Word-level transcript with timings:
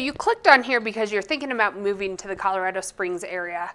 you 0.00 0.12
clicked 0.12 0.46
on 0.46 0.62
here 0.62 0.80
because 0.80 1.12
you're 1.12 1.22
thinking 1.22 1.52
about 1.52 1.78
moving 1.78 2.16
to 2.16 2.26
the 2.26 2.34
Colorado 2.34 2.80
Springs 2.80 3.22
area. 3.22 3.72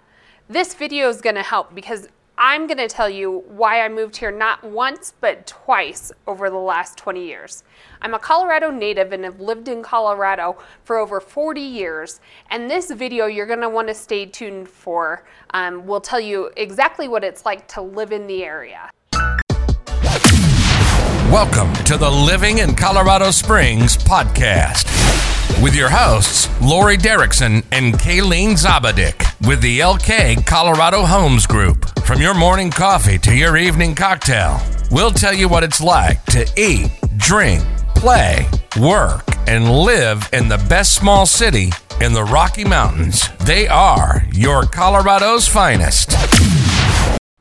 This 0.48 0.74
video 0.74 1.08
is 1.08 1.20
going 1.20 1.36
to 1.36 1.42
help 1.42 1.74
because 1.74 2.08
I'm 2.36 2.66
going 2.66 2.78
to 2.78 2.88
tell 2.88 3.08
you 3.08 3.44
why 3.48 3.80
I 3.80 3.88
moved 3.88 4.16
here 4.16 4.30
not 4.30 4.62
once 4.62 5.14
but 5.20 5.46
twice 5.46 6.12
over 6.26 6.50
the 6.50 6.56
last 6.56 6.98
20 6.98 7.24
years. 7.24 7.64
I'm 8.02 8.12
a 8.12 8.18
Colorado 8.18 8.70
native 8.70 9.12
and 9.12 9.24
have 9.24 9.40
lived 9.40 9.68
in 9.68 9.82
Colorado 9.82 10.58
for 10.84 10.98
over 10.98 11.20
40 11.20 11.60
years. 11.60 12.20
And 12.50 12.68
this 12.68 12.90
video 12.90 13.26
you're 13.26 13.46
going 13.46 13.60
to 13.60 13.68
want 13.68 13.88
to 13.88 13.94
stay 13.94 14.26
tuned 14.26 14.68
for 14.68 15.24
um, 15.50 15.86
will 15.86 16.00
tell 16.00 16.20
you 16.20 16.50
exactly 16.56 17.08
what 17.08 17.24
it's 17.24 17.46
like 17.46 17.68
to 17.68 17.80
live 17.80 18.12
in 18.12 18.26
the 18.26 18.44
area. 18.44 18.90
Welcome 21.30 21.72
to 21.84 21.96
the 21.96 22.10
Living 22.10 22.58
in 22.58 22.74
Colorado 22.74 23.30
Springs 23.30 23.96
podcast 23.96 24.95
with 25.62 25.74
your 25.74 25.88
hosts, 25.88 26.48
Lori 26.60 26.96
Derrickson 26.96 27.64
and 27.72 27.94
Kayleen 27.94 28.52
Zabadik 28.52 29.46
with 29.46 29.60
the 29.60 29.80
LK 29.80 30.46
Colorado 30.46 31.04
Homes 31.04 31.46
Group. 31.46 31.98
From 32.00 32.20
your 32.20 32.34
morning 32.34 32.70
coffee 32.70 33.18
to 33.18 33.34
your 33.34 33.56
evening 33.56 33.94
cocktail, 33.94 34.60
we'll 34.90 35.10
tell 35.10 35.32
you 35.32 35.48
what 35.48 35.64
it's 35.64 35.80
like 35.80 36.22
to 36.26 36.46
eat, 36.56 36.90
drink, 37.16 37.64
play, 37.94 38.46
work, 38.80 39.24
and 39.46 39.70
live 39.70 40.28
in 40.32 40.48
the 40.48 40.64
best 40.68 40.94
small 40.94 41.24
city 41.26 41.70
in 42.00 42.12
the 42.12 42.24
Rocky 42.24 42.64
Mountains. 42.64 43.28
They 43.38 43.66
are 43.68 44.24
your 44.32 44.64
Colorado's 44.64 45.48
finest. 45.48 46.10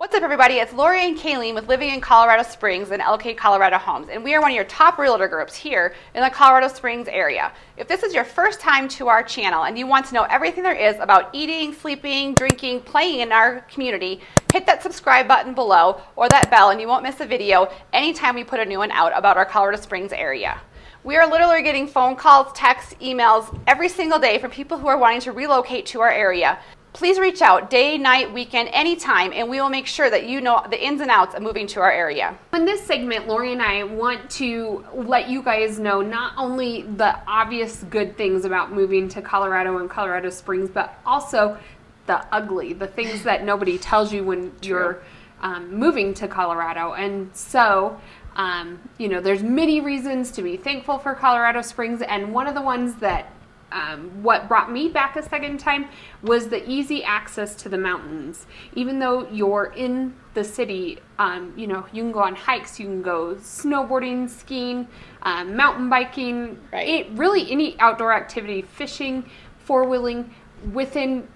What's 0.05 0.13
up, 0.13 0.21
everybody? 0.21 0.57
It's 0.57 0.71
Lori 0.71 1.03
and 1.03 1.17
Kayleen 1.17 1.55
with 1.55 1.67
Living 1.67 1.89
in 1.89 1.99
Colorado 1.99 2.43
Springs 2.43 2.91
and 2.91 3.01
LK 3.01 3.35
Colorado 3.35 3.79
Homes, 3.79 4.09
and 4.09 4.23
we 4.23 4.35
are 4.35 4.39
one 4.39 4.51
of 4.51 4.55
your 4.55 4.65
top 4.65 4.99
realtor 4.99 5.27
groups 5.27 5.55
here 5.55 5.95
in 6.13 6.21
the 6.21 6.29
Colorado 6.29 6.67
Springs 6.67 7.07
area. 7.07 7.51
If 7.75 7.87
this 7.87 8.03
is 8.03 8.13
your 8.13 8.23
first 8.23 8.59
time 8.59 8.87
to 8.89 9.07
our 9.07 9.23
channel 9.23 9.63
and 9.63 9.79
you 9.79 9.87
want 9.87 10.05
to 10.05 10.13
know 10.13 10.21
everything 10.29 10.61
there 10.61 10.75
is 10.75 10.95
about 10.99 11.31
eating, 11.33 11.73
sleeping, 11.73 12.35
drinking, 12.35 12.81
playing 12.81 13.21
in 13.21 13.31
our 13.31 13.62
community, 13.62 14.21
hit 14.53 14.67
that 14.67 14.84
subscribe 14.84 15.27
button 15.27 15.55
below 15.55 15.99
or 16.15 16.29
that 16.29 16.51
bell, 16.51 16.69
and 16.69 16.79
you 16.79 16.87
won't 16.87 17.01
miss 17.01 17.19
a 17.19 17.25
video 17.25 17.67
anytime 17.91 18.35
we 18.35 18.43
put 18.43 18.59
a 18.59 18.65
new 18.65 18.77
one 18.77 18.91
out 18.91 19.12
about 19.17 19.37
our 19.37 19.45
Colorado 19.45 19.81
Springs 19.81 20.13
area. 20.13 20.62
We 21.03 21.17
are 21.17 21.29
literally 21.29 21.63
getting 21.63 21.87
phone 21.87 22.15
calls, 22.15 22.53
texts, 22.53 22.93
emails 23.01 23.59
every 23.65 23.90
single 23.90 24.19
day 24.19 24.37
from 24.37 24.51
people 24.51 24.77
who 24.77 24.87
are 24.87 24.97
wanting 24.97 25.21
to 25.21 25.31
relocate 25.31 25.87
to 25.87 26.01
our 26.01 26.12
area 26.12 26.59
please 26.96 27.20
reach 27.20 27.41
out 27.41 27.70
day, 27.70 27.98
night, 27.98 28.32
weekend, 28.32 28.70
anytime, 28.71 29.34
and 29.34 29.49
we 29.49 29.60
will 29.60 29.70
make 29.70 29.85
sure 29.85 30.10
that 30.10 30.29
you 30.29 30.40
know 30.40 30.65
the 30.70 30.82
ins 30.82 31.02
and 31.02 31.12
outs 31.12 31.35
of 31.35 31.41
moving 31.41 31.68
to 31.68 31.82
our 31.82 31.91
area. 31.91 32.37
In 32.54 32.63
this 32.63 32.82
segment, 32.84 33.27
Lori 33.27 33.52
and 33.52 33.62
I 33.62 33.84
want 33.84 34.29
to 34.32 34.85
let 34.93 35.27
you 35.27 35.43
guys 35.43 35.77
know 35.77 36.02
not 36.02 36.34
only 36.37 36.84
the 36.84 37.20
obvious 37.27 37.84
good 37.90 38.15
things 38.15 38.46
about 38.46 38.71
moving 38.71 39.10
to 39.10 39.21
Colorado 39.21 39.77
and 39.79 39.90
Colorado 39.90 40.29
Springs, 40.29 40.70
but 40.70 40.98
also 41.05 41.57
the 42.05 42.26
ugly, 42.34 42.71
the 42.71 42.87
things 42.87 43.24
that 43.24 43.43
nobody 43.43 43.77
tells 43.77 44.13
you 44.13 44.24
when 44.24 44.54
you're 44.62 45.04
um, 45.41 45.76
moving 45.76 46.13
to 46.13 46.30
Colorado. 46.30 46.93
And 46.93 47.30
so, 47.35 47.99
um, 48.37 48.80
you 48.98 49.09
know, 49.09 49.20
there's 49.20 49.43
many 49.43 49.82
reasons 49.82 50.32
to 50.32 50.41
be 50.41 50.55
thankful 50.55 50.98
for 50.99 51.13
Colorado 51.13 51.62
Springs, 51.62 52.02
and 52.02 52.34
one 52.34 52.48
of 52.48 52.55
the 52.55 52.62
ones 52.62 52.96
that 52.96 53.34
um, 53.76 54.23
what 54.23 54.48
brought 54.48 54.71
me 54.71 54.87
back 54.87 55.18
a 55.18 55.21
second 55.21 55.59
time 55.59 55.90
was 56.23 56.48
the 56.48 56.68
easy 56.68 57.04
access 57.04 57.55
to 57.55 57.70
the 57.70 57.77
mountains. 57.77 58.48
Even 58.73 58.99
though 58.99 59.27
you're 59.29 59.73
in 59.76 60.15
the 60.34 60.43
city, 60.45 60.99
um, 61.20 61.54
you 61.57 61.68
know, 61.68 61.85
you 61.91 62.01
can 62.01 62.12
go 62.13 62.21
on 62.21 62.35
hikes, 62.35 62.79
you 62.79 62.85
can 62.85 63.01
go 63.01 63.35
snowboarding, 63.35 64.29
skiing, 64.29 64.88
um, 65.23 65.56
mountain 65.57 65.90
biking, 65.90 66.57
Right. 66.72 66.88
it, 66.88 67.07
really 67.12 67.51
any 67.51 67.78
outdoor 67.79 68.13
activity, 68.13 68.62
fishing, 68.62 69.29
four 69.59 69.84
wheeling, 69.84 70.34
within 70.72 71.28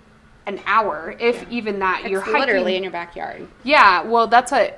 an 0.45 0.61
hour, 0.65 1.15
if 1.19 1.45
even 1.51 1.79
that. 1.79 2.01
It's 2.01 2.09
you're 2.09 2.21
hiking. 2.21 2.39
literally 2.39 2.75
in 2.77 2.83
your 2.83 2.91
backyard. 2.91 3.47
Yeah, 3.63 4.03
well, 4.03 4.27
that's 4.27 4.53
a. 4.53 4.73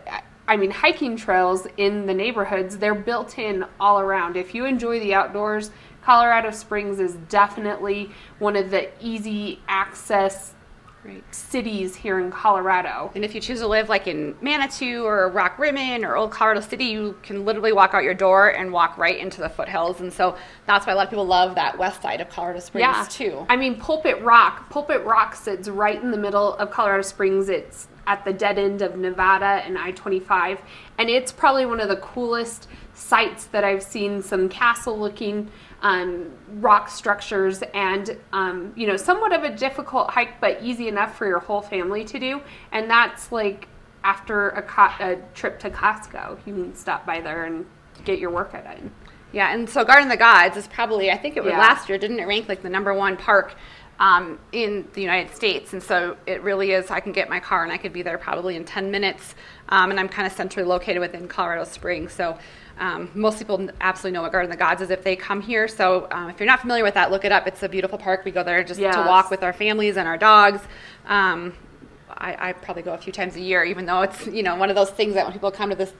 I 0.47 0.57
mean, 0.57 0.71
hiking 0.71 1.15
trails 1.15 1.65
in 1.77 2.07
the 2.07 2.13
neighborhoods, 2.13 2.77
they're 2.79 2.95
built 2.95 3.37
in 3.39 3.63
all 3.79 4.01
around. 4.01 4.35
If 4.35 4.53
you 4.53 4.65
enjoy 4.65 4.99
the 4.99 5.13
outdoors, 5.13 5.71
Colorado 6.03 6.51
Springs 6.51 6.99
is 6.99 7.15
definitely 7.29 8.09
one 8.39 8.55
of 8.55 8.71
the 8.71 8.89
easy 9.05 9.59
access 9.67 10.53
Right. 11.03 11.23
cities 11.33 11.95
here 11.95 12.19
in 12.19 12.29
Colorado. 12.29 13.09
And 13.15 13.25
if 13.25 13.33
you 13.33 13.41
choose 13.41 13.59
to 13.61 13.67
live 13.67 13.89
like 13.89 14.05
in 14.05 14.35
Manitou 14.39 15.03
or 15.03 15.31
Rockrimmon 15.31 16.07
or 16.07 16.15
Old 16.15 16.29
Colorado 16.31 16.59
City, 16.61 16.85
you 16.85 17.17
can 17.23 17.43
literally 17.43 17.73
walk 17.73 17.95
out 17.95 18.03
your 18.03 18.13
door 18.13 18.49
and 18.49 18.71
walk 18.71 18.99
right 18.99 19.17
into 19.17 19.41
the 19.41 19.49
foothills. 19.49 19.99
And 19.99 20.13
so 20.13 20.35
that's 20.67 20.85
why 20.85 20.93
a 20.93 20.95
lot 20.95 21.05
of 21.05 21.09
people 21.09 21.25
love 21.25 21.55
that 21.55 21.75
west 21.79 22.03
side 22.03 22.21
of 22.21 22.29
Colorado 22.29 22.59
Springs 22.59 22.83
Yeah, 22.83 23.05
too. 23.09 23.47
I 23.49 23.55
mean, 23.55 23.77
Pulpit 23.79 24.21
Rock. 24.21 24.69
Pulpit 24.69 25.03
Rock 25.03 25.33
sits 25.33 25.67
right 25.67 25.99
in 25.99 26.11
the 26.11 26.17
middle 26.19 26.53
of 26.53 26.69
Colorado 26.69 27.01
Springs. 27.01 27.49
It's 27.49 27.87
at 28.05 28.23
the 28.23 28.33
dead 28.33 28.59
end 28.59 28.83
of 28.83 28.95
Nevada 28.95 29.63
and 29.65 29.79
I 29.79 29.91
25. 29.91 30.59
And 30.99 31.09
it's 31.09 31.31
probably 31.31 31.65
one 31.65 31.79
of 31.79 31.89
the 31.89 31.95
coolest 31.97 32.67
sites 32.93 33.45
that 33.45 33.63
I've 33.63 33.81
seen. 33.81 34.21
Some 34.21 34.49
castle 34.49 34.99
looking 34.99 35.49
um, 35.81 36.31
rock 36.59 36.89
structures 36.89 37.63
and, 37.73 38.17
um, 38.33 38.71
you 38.75 38.85
know, 38.87 38.97
somewhat 38.97 39.33
of 39.33 39.43
a 39.43 39.55
difficult 39.55 40.11
hike, 40.11 40.39
but 40.39 40.61
easy 40.61 40.87
enough 40.87 41.17
for 41.17 41.27
your 41.27 41.39
whole 41.39 41.61
family 41.61 42.05
to 42.05 42.19
do. 42.19 42.41
And 42.71 42.89
that's 42.89 43.31
like 43.31 43.67
after 44.03 44.49
a, 44.49 44.61
co- 44.61 44.95
a 44.99 45.17
trip 45.33 45.59
to 45.59 45.69
Costco. 45.69 46.39
You 46.45 46.53
can 46.53 46.75
stop 46.75 47.05
by 47.05 47.21
there 47.21 47.45
and 47.45 47.65
get 48.03 48.19
your 48.19 48.29
workout 48.31 48.65
in. 48.77 48.91
Yeah, 49.31 49.53
and 49.53 49.69
so 49.69 49.85
Garden 49.85 50.05
of 50.05 50.11
the 50.11 50.17
Gods 50.17 50.57
is 50.57 50.67
probably, 50.67 51.09
I 51.09 51.17
think 51.17 51.37
it 51.37 51.43
was 51.43 51.51
Yeah. 51.51 51.59
last 51.59 51.87
year, 51.87 51.97
didn't 51.97 52.19
it 52.19 52.27
rank 52.27 52.49
like 52.49 52.61
the 52.61 52.69
number 52.69 52.93
one 52.93 53.15
park 53.15 53.55
um, 54.01 54.39
in 54.51 54.87
the 54.93 55.01
United 55.01 55.33
States? 55.33 55.71
And 55.73 55.81
so 55.81 56.17
it 56.25 56.41
really 56.41 56.71
is, 56.71 56.89
I 56.91 56.99
can 56.99 57.11
get 57.13 57.29
my 57.29 57.39
car 57.39 57.63
and 57.63 57.71
I 57.71 57.77
could 57.77 57.93
be 57.93 58.01
there 58.01 58.17
probably 58.17 58.55
in 58.55 58.65
10 58.65 58.91
minutes. 58.91 59.35
Um, 59.69 59.91
and 59.91 59.99
I'm 59.99 60.09
kind 60.09 60.25
of 60.27 60.33
centrally 60.33 60.67
located 60.67 60.99
within 60.99 61.27
Colorado 61.27 61.63
Springs. 61.63 62.11
So 62.11 62.37
um, 62.79 63.11
most 63.13 63.37
people 63.37 63.69
absolutely 63.79 64.15
know 64.15 64.23
what 64.23 64.31
Garden 64.31 64.51
of 64.51 64.57
the 64.57 64.59
Gods 64.59 64.81
is 64.81 64.89
if 64.89 65.03
they 65.03 65.15
come 65.15 65.39
here. 65.41 65.67
So 65.67 66.07
um, 66.11 66.29
if 66.31 66.39
you're 66.39 66.47
not 66.47 66.61
familiar 66.61 66.83
with 66.83 66.95
that, 66.95 67.11
look 67.11 67.23
it 67.25 67.31
up. 67.31 67.45
It's 67.47 67.61
a 67.63 67.69
beautiful 67.69 67.97
park. 67.99 68.25
We 68.25 68.31
go 68.31 68.43
there 68.43 68.63
just 68.63 68.79
Yes. 68.79 68.95
to 68.95 69.01
walk 69.07 69.29
with 69.29 69.43
our 69.43 69.53
families 69.53 69.97
and 69.97 70.07
our 70.07 70.17
dogs. 70.17 70.61
Um, 71.05 71.53
I, 72.09 72.49
I 72.49 72.53
probably 72.53 72.83
go 72.83 72.93
a 72.93 72.97
few 72.97 73.13
times 73.13 73.35
a 73.35 73.39
year, 73.39 73.63
even 73.63 73.85
though 73.85 74.01
it's 74.01 74.25
you 74.27 74.43
know 74.43 74.55
one 74.55 74.69
of 74.69 74.75
those 74.75 74.89
things 74.89 75.13
that 75.13 75.23
when 75.25 75.33
people 75.33 75.51
come 75.51 75.69
to 75.69 75.75
this 75.75 75.93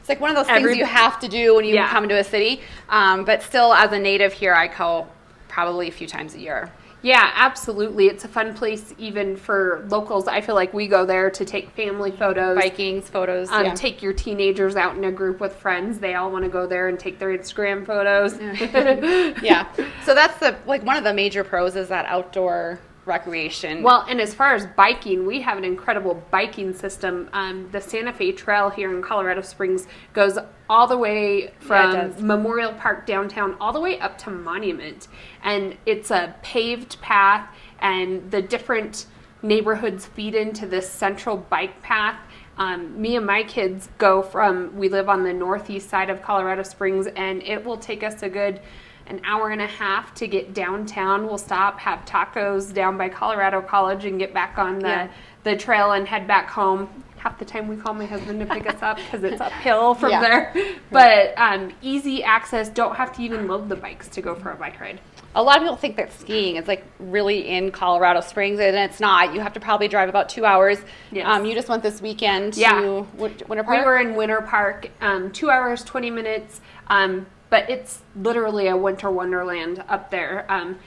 it's 0.00 0.08
like 0.08 0.20
one 0.20 0.30
of 0.30 0.36
those 0.36 0.46
things 0.46 0.76
you 0.76 0.84
have 0.84 1.18
to 1.20 1.28
do 1.28 1.56
when 1.56 1.64
you 1.64 1.74
Yeah. 1.74 1.88
come 1.88 2.08
to 2.08 2.18
a 2.18 2.22
city. 2.24 2.60
Um, 2.88 3.24
but 3.24 3.42
still, 3.42 3.72
as 3.72 3.90
a 3.92 3.98
native 3.98 4.32
here, 4.32 4.54
I 4.54 4.66
go 4.68 5.06
probably 5.48 5.88
a 5.88 5.92
few 5.92 6.06
times 6.06 6.34
a 6.34 6.38
year. 6.38 6.70
Yeah, 7.02 7.30
absolutely. 7.34 8.06
It's 8.06 8.24
a 8.24 8.28
fun 8.28 8.54
place 8.54 8.94
even 8.98 9.36
for 9.36 9.84
locals. 9.88 10.26
I 10.26 10.40
feel 10.40 10.54
like 10.54 10.74
we 10.74 10.88
go 10.88 11.06
there 11.06 11.30
to 11.30 11.44
take 11.44 11.70
family 11.70 12.10
photos. 12.10 12.56
Vikings 12.56 13.08
photos. 13.08 13.50
Um, 13.50 13.66
yeah. 13.66 13.74
Take 13.74 14.02
your 14.02 14.12
teenagers 14.12 14.76
out 14.76 14.96
in 14.96 15.04
a 15.04 15.12
group 15.12 15.40
with 15.40 15.54
friends. 15.54 15.98
They 15.98 16.14
all 16.14 16.32
want 16.32 16.44
to 16.44 16.50
go 16.50 16.66
there 16.66 16.88
and 16.88 16.98
take 16.98 17.18
their 17.18 17.36
Instagram 17.36 17.86
photos. 17.86 18.38
yeah. 19.42 19.68
So 20.04 20.14
that's 20.14 20.38
the 20.38 20.56
like 20.66 20.82
one 20.82 20.96
of 20.96 21.04
the 21.04 21.14
major 21.14 21.44
pros 21.44 21.76
is 21.76 21.88
that 21.88 22.06
outdoor 22.06 22.80
recreation. 23.06 23.82
Well, 23.82 24.04
and 24.08 24.20
as 24.20 24.34
far 24.34 24.54
as 24.54 24.66
biking, 24.66 25.26
we 25.26 25.40
have 25.42 25.56
an 25.56 25.64
incredible 25.64 26.22
biking 26.30 26.74
system. 26.74 27.30
Um, 27.32 27.68
the 27.70 27.80
Santa 27.80 28.12
Fe 28.12 28.32
Trail 28.32 28.68
here 28.68 28.94
in 28.94 29.02
Colorado 29.02 29.40
Springs 29.40 29.86
goes 30.12 30.38
all 30.68 30.86
the 30.86 30.98
way 30.98 31.52
from 31.60 31.92
does. 31.92 32.20
Memorial 32.20 32.72
Park 32.72 33.06
downtown 33.06 33.56
all 33.60 33.72
the 33.72 33.80
way 33.80 33.98
up 34.00 34.18
to 34.18 34.30
Monument. 34.30 35.08
And 35.42 35.76
it's 35.86 36.10
a 36.10 36.34
paved 36.42 37.00
path, 37.00 37.48
and 37.78 38.30
the 38.30 38.42
different 38.42 39.06
neighborhoods 39.42 40.06
feed 40.06 40.34
into 40.34 40.66
this 40.66 40.90
central 40.90 41.36
bike 41.36 41.80
path. 41.82 42.18
Um, 42.58 43.00
me 43.00 43.16
and 43.16 43.26
my 43.26 43.42
kids 43.42 43.90
go 43.98 44.22
from, 44.22 44.76
we 44.76 44.88
live 44.88 45.08
on 45.08 45.24
the 45.24 45.32
northeast 45.32 45.90
side 45.90 46.08
of 46.08 46.22
Colorado 46.22 46.62
Springs, 46.62 47.06
and 47.06 47.42
it 47.42 47.64
will 47.64 47.76
take 47.76 48.02
us 48.02 48.22
a 48.22 48.28
good 48.28 48.60
an 49.06 49.20
hour 49.24 49.50
and 49.50 49.60
a 49.62 49.66
half 49.66 50.14
to 50.16 50.26
get 50.26 50.52
downtown. 50.54 51.26
We'll 51.26 51.38
stop, 51.38 51.78
have 51.80 52.04
tacos 52.04 52.72
down 52.74 52.96
by 52.98 53.08
Colorado 53.08 53.60
College, 53.62 54.04
and 54.04 54.18
get 54.18 54.34
back 54.34 54.58
on 54.58 54.78
the, 54.80 54.88
Yeah. 54.88 55.08
the 55.44 55.56
trail 55.56 55.92
and 55.92 56.06
head 56.06 56.26
back 56.26 56.48
home. 56.50 56.88
Half 57.18 57.38
the 57.38 57.44
time 57.44 57.66
we 57.66 57.76
call 57.76 57.92
my 57.94 58.04
husband 58.06 58.38
to 58.40 58.46
pick 58.46 58.68
us 58.72 58.80
up 58.82 58.98
because 58.98 59.24
it's 59.24 59.40
uphill 59.40 59.94
from 59.94 60.10
Yeah. 60.10 60.20
there. 60.20 60.54
But 60.90 61.34
um, 61.36 61.72
easy 61.82 62.22
access, 62.22 62.68
don't 62.68 62.94
have 62.96 63.12
to 63.16 63.22
even 63.22 63.48
load 63.48 63.68
the 63.68 63.74
bikes 63.76 64.08
to 64.08 64.22
go 64.22 64.34
for 64.34 64.50
a 64.52 64.56
bike 64.56 64.80
ride. 64.80 65.00
a 65.34 65.42
lot 65.42 65.56
of 65.56 65.62
people 65.62 65.76
think 65.76 65.96
that 65.96 66.12
skiing 66.18 66.56
is 66.56 66.66
like 66.68 66.84
really 66.98 67.48
in 67.48 67.70
Colorado 67.72 68.20
Springs, 68.20 68.58
and 68.60 68.76
it's 68.76 69.00
not. 69.00 69.34
You 69.34 69.40
have 69.40 69.52
to 69.54 69.60
probably 69.60 69.88
drive 69.88 70.08
about 70.08 70.28
two 70.28 70.44
hours. 70.44 70.78
Yes. 71.10 71.26
Um, 71.28 71.44
you 71.46 71.54
just 71.54 71.68
went 71.68 71.82
this 71.82 72.00
weekend 72.00 72.56
Yeah. 72.56 72.80
Win- 73.16 73.34
Winter 73.48 73.64
We 73.68 73.80
were 73.84 73.98
in 73.98 74.14
Winter 74.14 74.40
Park, 74.42 74.90
um, 75.00 75.30
two 75.32 75.50
hours, 75.50 75.82
20 75.84 76.10
minutes, 76.10 76.60
um, 76.88 77.26
but 77.50 77.68
it's 77.70 78.02
literally 78.16 78.68
a 78.68 78.76
winter 78.76 79.10
wonderland 79.10 79.82
up 79.88 80.10
there. 80.10 80.46
Um, 80.48 80.78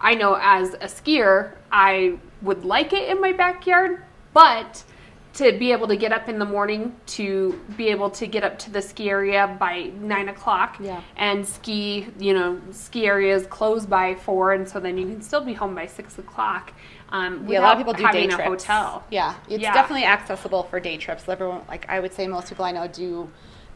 I 0.00 0.14
know 0.14 0.38
as 0.40 0.74
a 0.74 0.86
skier, 0.86 1.52
I 1.72 2.18
would 2.42 2.64
like 2.64 2.92
it 2.92 3.08
in 3.08 3.20
my 3.20 3.32
backyard, 3.32 4.02
but 4.32 4.84
to 5.34 5.50
be 5.58 5.72
able 5.72 5.88
to 5.88 5.96
get 5.96 6.12
up 6.12 6.28
in 6.28 6.38
the 6.38 6.44
morning 6.44 6.94
to 7.06 7.60
be 7.76 7.88
able 7.88 8.08
to 8.08 8.24
get 8.26 8.44
up 8.44 8.56
to 8.56 8.70
the 8.70 8.80
ski 8.80 9.10
area 9.10 9.56
by 9.58 9.90
nine 10.00 10.28
o'clock 10.28 10.76
Yeah. 10.78 11.00
and 11.16 11.44
ski 11.44 12.06
you 12.20 12.32
know 12.34 12.60
ski 12.70 13.06
areas 13.06 13.44
close 13.48 13.84
by 13.84 14.14
four 14.14 14.52
and 14.52 14.68
so 14.68 14.78
then 14.78 14.96
you 14.96 15.06
can 15.08 15.20
still 15.22 15.44
be 15.44 15.52
home 15.52 15.74
by 15.74 15.86
six 15.86 16.18
o'clock 16.20 16.72
um, 17.08 17.48
Yeah, 17.48 17.58
a 17.58 17.62
lot 17.62 17.72
of 17.72 17.78
people 17.78 17.94
do 17.94 18.06
day 18.12 18.26
a 18.26 18.28
trips. 18.28 18.44
hotel 18.44 19.02
Yeah, 19.10 19.34
it's 19.48 19.60
Yeah. 19.60 19.74
definitely 19.74 20.04
accessible 20.04 20.62
for 20.64 20.78
day 20.78 20.96
trips. 20.98 21.28
Everyone, 21.28 21.62
like 21.68 21.84
I 21.88 21.98
would 21.98 22.12
say, 22.12 22.28
most 22.28 22.48
people 22.48 22.64
I 22.64 22.70
know 22.70 22.86
do 22.86 23.28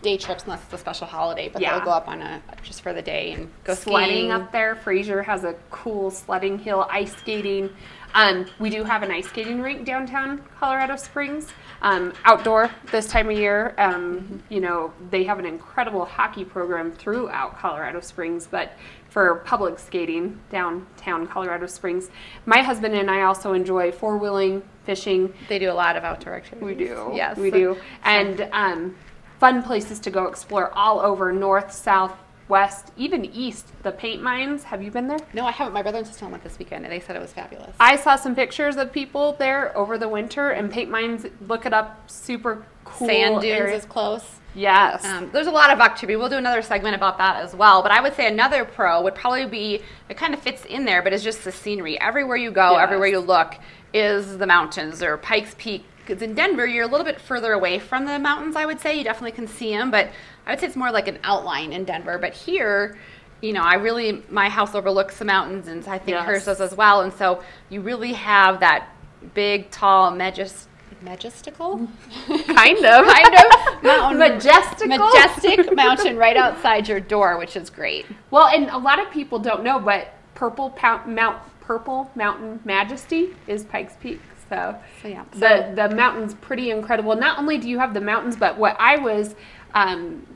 day 0.03 0.17
trips 0.17 0.45
unless 0.45 0.63
it's 0.65 0.73
a 0.75 0.79
special 0.79 1.07
holiday, 1.07 1.49
but 1.53 1.61
Yeah. 1.61 1.75
they'll 1.77 1.85
go 1.85 1.91
up 1.91 2.09
on 2.09 2.23
a 2.23 2.41
just 2.63 2.83
for 2.83 2.93
the 2.93 3.03
day 3.03 3.33
and 3.33 3.51
go 3.65 3.75
sledding 3.75 4.09
skiing. 4.11 4.33
up 4.33 4.53
there. 4.53 4.77
Fraser 4.77 5.23
has 5.25 5.45
a 5.45 5.55
cool 5.71 6.11
sledding 6.11 6.59
hill, 6.59 6.87
ice 6.91 7.15
skating. 7.17 7.71
Um, 8.15 8.47
we 8.59 8.71
do 8.71 8.85
have 8.85 9.03
an 9.03 9.11
ice 9.11 9.27
skating 9.29 9.61
rink 9.61 9.85
downtown 9.85 10.43
Colorado 10.59 10.97
Springs, 10.97 11.49
um, 11.83 12.13
outdoor 12.25 12.71
this 12.91 13.07
time 13.09 13.29
of 13.29 13.37
year. 13.37 13.75
Um, 13.77 14.43
You 14.49 14.61
know, 14.61 14.93
they 15.11 15.25
have 15.25 15.39
an 15.39 15.45
incredible 15.47 16.05
hockey 16.07 16.45
program 16.45 16.93
throughout 16.93 17.59
Colorado 17.59 18.01
Springs, 18.01 18.47
but 18.47 18.73
for 19.11 19.37
public 19.45 19.79
skating 19.79 20.39
downtown 20.51 21.27
Colorado 21.27 21.67
Springs, 21.67 22.09
my 22.47 22.63
husband 22.63 22.95
and 22.95 23.11
I 23.11 23.23
also 23.23 23.53
enjoy 23.53 23.91
four 23.93 24.17
wheeling, 24.17 24.63
fishing, 24.85 25.35
They 25.49 25.59
do 25.59 25.71
a 25.71 25.75
lot 25.75 25.97
of 25.97 26.05
outdoor 26.05 26.35
activities. 26.35 26.65
we 26.65 26.75
do. 26.75 27.11
Yes, 27.15 27.37
We 27.37 27.51
do. 27.51 27.77
And 28.05 28.49
um, 28.53 28.97
fun 29.39 29.63
places 29.63 29.99
to 30.01 30.11
go 30.11 30.27
explore 30.27 30.73
all 30.75 31.01
over 31.01 31.33
north, 31.33 31.73
south, 31.73 32.13
west, 32.49 32.93
even 32.97 33.25
east. 33.27 33.67
The 33.83 33.93
paint 33.93 34.23
mines. 34.23 34.65
Have 34.65 34.83
you 34.83 34.91
been 34.91 35.07
there? 35.09 35.19
No, 35.35 35.45
I 35.47 35.51
haven't. 35.51 35.75
My 35.75 35.83
brother 35.83 35.99
and 35.99 36.07
sister 36.07 36.27
went 36.27 36.43
this 36.43 36.59
weekend, 36.59 36.85
and 36.85 36.93
they 36.93 37.01
said 37.01 37.15
it 37.17 37.21
was 37.21 37.33
fabulous. 37.33 37.75
I 37.79 37.97
saw 37.97 38.17
some 38.17 38.35
pictures 38.35 38.77
of 38.77 38.93
people 38.93 39.35
there 39.39 39.77
over 39.77 39.99
the 39.99 40.09
winter, 40.09 40.51
and 40.51 40.71
paint 40.71 40.91
mines. 40.91 41.27
Look 41.47 41.67
it 41.67 41.73
up. 41.75 42.11
Super 42.11 42.65
cool. 42.85 43.07
Sand 43.09 43.41
dunes 43.43 43.45
area. 43.61 43.77
is 43.77 43.85
close. 43.85 44.25
Yes. 44.55 45.05
Um, 45.05 45.29
there's 45.33 45.47
a 45.47 45.51
lot 45.53 45.71
of 45.71 45.79
activity. 45.79 46.17
We'll 46.17 46.31
do 46.31 46.39
another 46.39 46.63
segment 46.63 46.97
about 46.97 47.19
that 47.19 47.37
as 47.45 47.55
well. 47.55 47.83
But 47.83 47.93
I 47.93 48.01
would 48.01 48.15
say 48.17 48.27
another 48.27 48.65
pro 48.65 49.03
would 49.03 49.15
probably 49.15 49.45
be 49.47 49.83
it 50.09 50.17
kind 50.17 50.33
of 50.35 50.41
fits 50.41 50.65
in 50.65 50.85
there, 50.87 51.03
but 51.03 51.13
it's 51.13 51.23
just 51.23 51.45
the 51.45 51.53
scenery. 51.53 52.01
Everywhere 52.01 52.37
you 52.37 52.51
go, 52.51 52.73
Yes. 52.73 52.81
everywhere 52.83 53.09
you 53.09 53.19
look, 53.21 53.55
is 53.93 54.39
the 54.39 54.47
mountains 54.47 55.03
or 55.03 55.17
Pikes 55.19 55.55
Peak. 55.59 55.85
Because 56.09 56.23
in 56.23 56.35
Denver, 56.35 56.67
you're 56.67 56.85
a 56.85 56.89
little 56.89 57.05
bit 57.05 57.21
further 57.21 57.53
away 57.53 57.79
from 57.79 58.07
the 58.07 58.19
mountains. 58.19 58.57
I 58.57 58.65
would 58.65 58.81
say 58.81 58.97
you 58.97 59.05
definitely 59.05 59.33
can 59.33 59.47
see 59.47 59.71
them, 59.77 59.91
but 59.91 60.09
I 60.47 60.53
would 60.53 60.61
say 60.61 60.67
it's 60.67 60.75
more 60.77 60.91
like 60.91 61.07
an 61.07 61.19
outline 61.23 61.71
in 61.75 61.85
Denver. 61.85 62.17
But 62.17 62.33
here, 62.33 62.97
you 63.43 63.53
know, 63.53 63.63
I 63.63 63.75
really 63.75 64.23
my 64.31 64.49
house 64.49 64.75
overlooks 64.75 65.19
the 65.19 65.27
mountains, 65.27 65.69
and 65.69 65.87
I 65.87 65.99
think 65.99 66.17
Yes. 66.17 66.25
hers 66.27 66.45
does 66.47 66.61
as 66.63 66.75
well. 66.75 67.03
And 67.03 67.13
so 67.13 67.43
you 67.69 67.83
really 67.83 68.15
have 68.15 68.61
that 68.61 68.89
big, 69.35 69.71
tall, 69.71 70.11
majest, 70.13 70.65
majestical. 71.03 71.77
kind 72.27 72.79
of. 72.87 73.07
kind 73.07 73.35
of 73.35 73.83
mountain, 73.83 74.19
Majestical? 74.19 74.89
majestic 75.11 75.77
mountain 75.77 76.17
right 76.17 76.39
outside 76.39 76.89
your 76.89 77.01
door, 77.01 77.37
which 77.39 77.55
is 77.55 77.69
great. 77.69 78.07
Well, 78.31 78.47
and 78.47 78.71
a 78.71 78.79
lot 78.79 78.99
of 78.99 79.11
people 79.11 79.39
don't 79.39 79.63
know, 79.63 79.79
but 79.79 80.15
Purple 80.35 80.71
Pou- 80.71 81.07
Mount 81.07 81.37
Purple 81.61 82.11
Mountain 82.15 82.61
Majesty 82.65 83.37
is 83.47 83.63
Pikes 83.65 83.93
Peak. 84.01 84.21
So, 84.49 84.77
So, 85.03 85.09
yeah. 85.09 85.25
the 85.33 85.73
the 85.89 85.95
mountain's 85.95 86.35
pretty 86.35 86.71
incredible. 86.71 87.15
Not 87.17 87.39
only 87.39 87.59
do 87.59 87.69
you 87.69 87.79
have 87.79 87.95
the 87.95 88.01
mountains, 88.01 88.37
but 88.37 88.57
what 88.59 88.77
I 88.81 88.97
was, 88.97 89.35
um, 89.75 90.27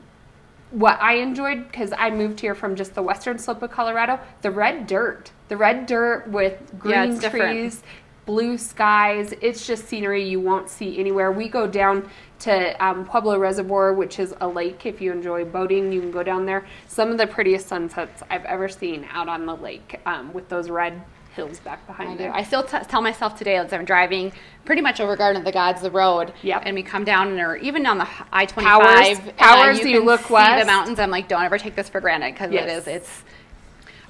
what 0.71 0.99
I 1.01 1.15
enjoyed 1.15 1.67
because 1.71 1.93
I 1.97 2.09
moved 2.09 2.39
here 2.39 2.55
from 2.55 2.75
just 2.75 2.95
the 2.95 3.01
western 3.03 3.37
slope 3.37 3.61
of 3.61 3.71
Colorado, 3.71 4.19
the 4.41 4.51
red 4.51 4.87
dirt, 4.87 5.31
the 5.47 5.57
red 5.57 5.85
dirt 5.85 6.27
with 6.27 6.59
Yeah, 6.85 7.05
green 7.05 7.19
different. 7.19 7.51
trees. 7.51 7.83
Blue 8.25 8.57
skies. 8.57 9.33
It's 9.41 9.67
just 9.67 9.85
scenery 9.85 10.23
you 10.23 10.39
won't 10.39 10.69
see 10.69 10.97
anywhere. 10.97 11.29
We 11.33 11.49
go 11.49 11.67
down 11.67 12.09
to 12.39 12.71
um, 12.85 13.03
Pueblo 13.05 13.37
Reservoir, 13.37 13.91
which 13.93 14.17
is 14.17 14.33
a 14.39 14.47
lake. 14.47 14.85
If 14.85 15.01
you 15.01 15.11
enjoy 15.11 15.43
boating, 15.43 15.91
you 15.91 15.99
can 15.99 16.09
go 16.11 16.23
down 16.23 16.45
there. 16.45 16.65
Some 16.87 17.11
of 17.11 17.17
the 17.17 17.27
prettiest 17.27 17.67
sunsets 17.67 18.23
I've 18.29 18.45
ever 18.45 18.69
seen 18.69 19.05
out 19.11 19.27
on 19.27 19.45
the 19.45 19.55
lake 19.55 19.99
um, 20.05 20.31
with 20.31 20.47
those 20.47 20.69
red 20.69 21.01
hills 21.35 21.59
back 21.59 21.79
I 21.87 21.91
behind 21.91 22.17
do. 22.17 22.25
you. 22.25 22.31
I 22.31 22.43
still 22.43 22.63
t- 22.63 22.77
tell 22.87 23.01
myself 23.01 23.37
today 23.37 23.57
as 23.57 23.73
I'm 23.73 23.85
driving 23.85 24.31
pretty 24.65 24.81
much 24.81 24.99
over 24.99 25.15
Garden 25.15 25.41
of 25.41 25.45
the 25.45 25.51
Gods, 25.51 25.81
the 25.81 25.91
road, 25.91 26.33
Yep. 26.41 26.63
and 26.65 26.75
we 26.75 26.83
come 26.83 27.03
down 27.03 27.29
and 27.29 27.39
or 27.39 27.55
even 27.57 27.85
on 27.85 27.97
the 27.97 28.07
I-25. 28.31 28.63
Powers- 28.63 29.19
five. 29.19 29.37
Powers, 29.37 29.79
you, 29.79 29.87
you 29.87 30.03
look 30.03 30.21
see 30.21 30.27
the 30.33 30.65
mountains. 30.65 30.99
I'm 30.99 31.11
like, 31.11 31.27
don't 31.27 31.43
ever 31.43 31.57
take 31.57 31.75
this 31.75 31.89
for 31.89 31.99
granted 32.01 32.33
because 32.33 32.51
Yes. 32.51 32.63
it 32.69 32.71
is. 32.73 32.87
It's 32.87 33.23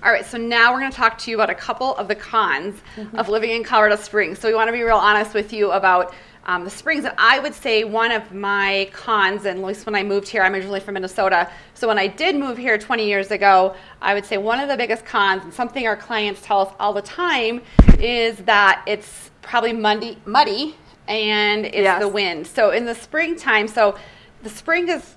all 0.03 0.11
right. 0.11 0.25
So 0.25 0.37
now 0.37 0.73
we're 0.73 0.79
going 0.79 0.91
to 0.91 0.97
talk 0.97 1.17
to 1.19 1.31
you 1.31 1.37
about 1.37 1.49
a 1.49 1.55
couple 1.55 1.95
of 1.95 2.07
the 2.07 2.15
cons 2.15 2.75
Mm-hmm. 2.97 3.17
of 3.17 3.29
living 3.29 3.51
in 3.51 3.63
Colorado 3.63 3.95
Springs. 3.95 4.37
So 4.39 4.47
we 4.49 4.53
want 4.55 4.67
to 4.67 4.73
be 4.73 4.83
real 4.83 4.97
honest 4.97 5.33
with 5.33 5.53
you 5.53 5.71
about. 5.71 6.13
Um, 6.45 6.65
the 6.65 6.69
springs, 6.69 7.05
and 7.05 7.13
I 7.17 7.39
would 7.39 7.53
say 7.53 7.85
one 7.85 8.11
of 8.11 8.33
my 8.33 8.89
cons, 8.91 9.45
and 9.45 9.59
at 9.59 9.65
least 9.65 9.85
when 9.85 9.95
I 9.95 10.03
moved 10.03 10.27
here, 10.27 10.43
I'm 10.43 10.53
originally 10.53 10.81
from 10.81 10.95
Minnesota. 10.95 11.49
So 11.73 11.87
when 11.87 11.97
I 11.97 12.07
did 12.07 12.35
move 12.35 12.57
here 12.57 12.77
20 12.77 13.07
years 13.07 13.31
ago, 13.31 13.75
I 14.01 14.13
would 14.13 14.25
say 14.25 14.37
one 14.37 14.59
of 14.59 14.67
the 14.67 14.75
biggest 14.75 15.05
cons, 15.05 15.43
and 15.43 15.53
something 15.53 15.87
our 15.87 15.95
clients 15.95 16.41
tell 16.41 16.59
us 16.59 16.73
all 16.81 16.91
the 16.91 17.01
time, 17.01 17.61
is 17.97 18.37
that 18.39 18.83
it's 18.85 19.31
probably 19.41 19.71
muddy, 19.71 20.17
muddy 20.25 20.75
and 21.07 21.65
it's 21.65 21.77
Yes. 21.77 22.01
the 22.01 22.07
wind. 22.09 22.45
So 22.45 22.71
in 22.71 22.85
the 22.85 22.95
springtime, 22.95 23.67
so 23.69 23.95
the 24.41 24.49
spring 24.49 24.89
is 24.89 25.15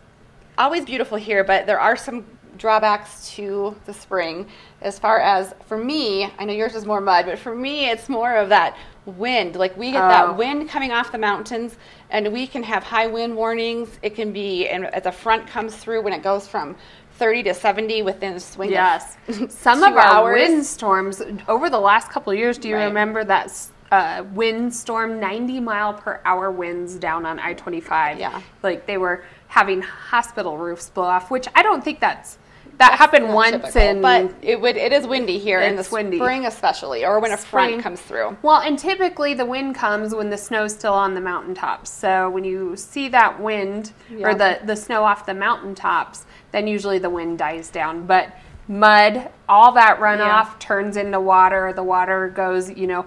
always 0.59 0.85
beautiful 0.85 1.19
here, 1.19 1.43
but 1.43 1.67
there 1.67 1.81
are 1.81 1.97
some 1.97 2.25
drawbacks 2.57 3.31
to 3.33 3.77
the 3.85 3.93
spring 3.93 4.47
as 4.81 4.99
far 4.99 5.21
as 5.21 5.55
for 5.67 5.77
me 5.77 6.33
i 6.39 6.45
know 6.47 6.55
yours 6.55 6.75
is 6.75 6.87
more 6.87 7.03
mud 7.03 7.27
but 7.27 7.39
for 7.39 7.55
me 7.55 7.91
it's 7.91 8.09
more 8.09 8.35
of 8.35 8.49
that 8.49 8.75
wind 9.07 9.55
like 9.57 9.77
we 9.77 9.93
get 9.93 10.05
Oh. 10.05 10.09
that 10.09 10.37
wind 10.37 10.69
coming 10.69 10.91
off 10.93 11.13
the 11.13 11.19
mountains 11.19 11.77
and 12.11 12.33
we 12.33 12.47
can 12.47 12.63
have 12.65 12.83
high 12.83 13.07
wind 13.07 13.37
warnings 13.37 13.89
it 14.03 14.15
can 14.17 14.33
be 14.33 14.69
and 14.69 14.87
as 14.87 15.05
the 15.05 15.13
front 15.13 15.47
comes 15.47 15.77
through 15.77 16.03
when 16.03 16.13
it 16.13 16.23
goes 16.23 16.49
from 16.49 16.75
30 17.19 17.45
to 17.45 17.55
70 17.55 18.03
within 18.03 18.35
a 18.35 18.41
swing 18.41 18.71
Yes. 18.73 19.17
of 19.29 19.51
Some 19.51 19.83
of 19.83 19.93
our 19.95 20.01
hours. 20.01 20.35
windstorms 20.49 21.23
over 21.49 21.71
the 21.71 21.79
last 21.79 22.11
couple 22.11 22.33
of 22.33 22.39
years, 22.39 22.59
do 22.59 22.69
you 22.69 22.75
Right. 22.77 22.85
remember 22.85 23.25
that 23.25 23.53
uh, 23.93 24.25
windstorm, 24.35 25.21
90 25.21 25.61
mile 25.61 25.95
per 25.95 26.21
hour 26.25 26.51
winds 26.51 26.97
down 26.97 27.25
on 27.25 27.39
I 27.39 27.55
25? 27.55 28.19
Yeah. 28.19 28.41
Like 28.63 28.85
they 28.87 28.99
were 28.99 29.25
having 29.47 29.81
hospital 29.81 30.59
roofs 30.59 30.91
blow 30.91 31.05
off, 31.05 31.31
which 31.31 31.47
I 31.55 31.63
don't 31.63 31.83
think 31.85 32.01
that's, 32.01 32.37
that 32.79 32.93
happened 32.99 33.33
once 33.33 33.73
typical, 33.73 33.81
in. 33.83 34.01
but 34.03 34.35
it 34.43 34.61
would 34.61 34.77
it 34.77 34.93
is 34.93 35.07
windy 35.07 35.39
here 35.39 35.61
in 35.61 35.77
the 35.77 35.89
windy. 35.91 36.19
spring 36.19 36.45
especially 36.47 37.05
or 37.05 37.21
when 37.21 37.33
a 37.33 37.39
Spring. 37.39 37.71
front 37.71 37.83
comes 37.83 38.01
through 38.01 38.37
Well, 38.43 38.61
and 38.61 38.79
typically 38.79 39.33
the 39.35 39.47
wind 39.47 39.75
comes 39.75 40.15
when 40.15 40.29
the 40.31 40.37
snow's 40.37 40.75
still 40.75 40.93
on 40.93 41.15
the 41.15 41.21
mountaintops. 41.21 41.91
So 41.91 42.29
when 42.31 42.45
you 42.45 42.77
see 42.77 43.09
that 43.09 43.41
wind 43.41 43.93
Yeah. 44.11 44.29
or 44.29 44.35
the, 44.35 44.61
the 44.65 44.77
snow 44.77 45.05
off 45.05 45.25
the 45.27 45.35
mountaintops, 45.35 46.27
then 46.53 46.67
usually 46.67 46.99
the 46.99 47.11
wind 47.11 47.39
dies 47.39 47.71
down. 47.71 48.07
But 48.07 48.33
mud, 48.69 49.31
all 49.49 49.73
that 49.73 49.99
runoff 50.01 50.19
Yeah. 50.19 50.53
turns 50.59 50.97
into 50.97 51.21
water. 51.21 51.73
The 51.73 51.83
water 51.85 52.29
goes, 52.29 52.71
you 52.71 52.87
know, 52.87 53.07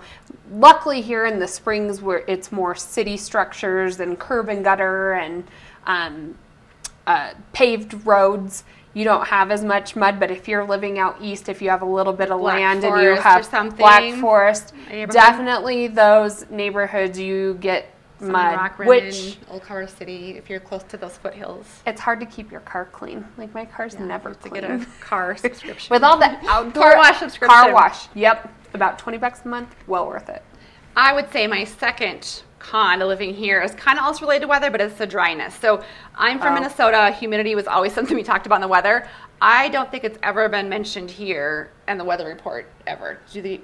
luckily 0.52 1.02
here 1.02 1.26
in 1.28 1.38
the 1.38 1.47
springs 1.47 2.02
where 2.02 2.23
it's 2.28 2.52
more 2.52 2.73
city 2.73 3.18
structures 3.18 3.99
and 3.99 4.18
curb 4.18 4.49
and 4.49 4.64
gutter 4.64 5.14
and 5.14 5.44
um, 5.85 6.35
uh, 7.07 7.33
paved 7.53 8.06
roads. 8.06 8.63
You 8.94 9.03
don't 9.03 9.27
have 9.27 9.51
as 9.51 9.63
much 9.63 9.95
mud, 9.95 10.19
but 10.19 10.31
if 10.31 10.47
you're 10.47 10.65
living 10.65 10.97
out 10.97 11.18
east, 11.21 11.47
if 11.47 11.61
you 11.61 11.69
have 11.69 11.81
a 11.83 11.85
little 11.85 12.11
bit 12.13 12.31
of 12.31 12.39
Black 12.39 12.56
land 12.56 12.83
and 12.83 13.01
you 13.01 13.15
have 13.15 13.45
something. 13.45 13.77
black 13.77 14.15
forest, 14.19 14.73
definitely 15.11 15.87
those 15.87 16.49
neighborhoods 16.49 17.19
you 17.19 17.53
get 17.61 17.94
Some 18.19 18.31
mud, 18.31 18.56
Rock 18.56 18.79
which 18.79 19.37
Old 19.49 19.61
Colorado 19.61 19.91
City, 19.91 20.31
if 20.37 20.49
you're 20.49 20.59
close 20.59 20.83
to 20.89 20.97
those 20.97 21.18
foothills. 21.18 21.68
it's 21.85 22.01
hard 22.01 22.19
to 22.19 22.25
keep 22.25 22.51
your 22.51 22.61
car 22.61 22.85
clean. 22.91 23.23
Like 23.37 23.53
my 23.53 23.63
car's 23.63 23.97
never 23.99 24.33
to 24.33 24.49
get 24.49 24.63
a 24.63 24.85
car 24.99 25.37
subscription. 25.37 25.94
With 25.94 26.03
all 26.03 26.18
the 26.18 26.25
outdoor 26.49 26.83
Car 26.83 26.97
wash 26.97 27.19
subscription. 27.19 27.47
Car 27.47 27.71
wash. 27.73 28.07
Yep, 28.15 28.51
about 28.73 28.97
twenty 28.97 29.19
bucks 29.19 29.41
a 29.45 29.47
month. 29.47 29.75
Well 29.87 30.07
worth 30.07 30.29
it. 30.29 30.41
I 30.95 31.13
would 31.13 31.31
say 31.31 31.45
my 31.45 31.63
second 31.63 32.41
con 32.59 32.99
to 32.99 33.06
living 33.07 33.33
here 33.33 33.61
is 33.61 33.73
kind 33.75 33.97
of 33.97 34.06
also 34.06 34.21
related 34.21 34.42
to 34.42 34.47
weather, 34.47 34.69
but 34.69 34.81
it's 34.81 34.95
the 34.97 35.07
dryness. 35.07 35.56
So 35.56 35.83
I'm 36.16 36.39
from 36.39 36.51
Oh. 36.51 36.56
Minnesota. 36.56 37.11
Humidity 37.11 37.56
was 37.56 37.68
always 37.68 37.94
something 37.95 38.16
we 38.16 38.23
talked 38.23 38.45
about 38.45 38.56
in 38.56 38.61
the 38.61 38.68
weather. 38.68 39.07
I 39.42 39.69
don't 39.69 39.89
think 39.89 40.04
it's 40.04 40.19
ever 40.21 40.49
been 40.49 40.68
mentioned 40.69 41.09
here 41.09 41.71
in 41.87 41.97
the 41.97 42.04
weather 42.04 42.25
report 42.28 42.68
ever. 42.85 43.19
Do 43.31 43.42
the 43.42 43.61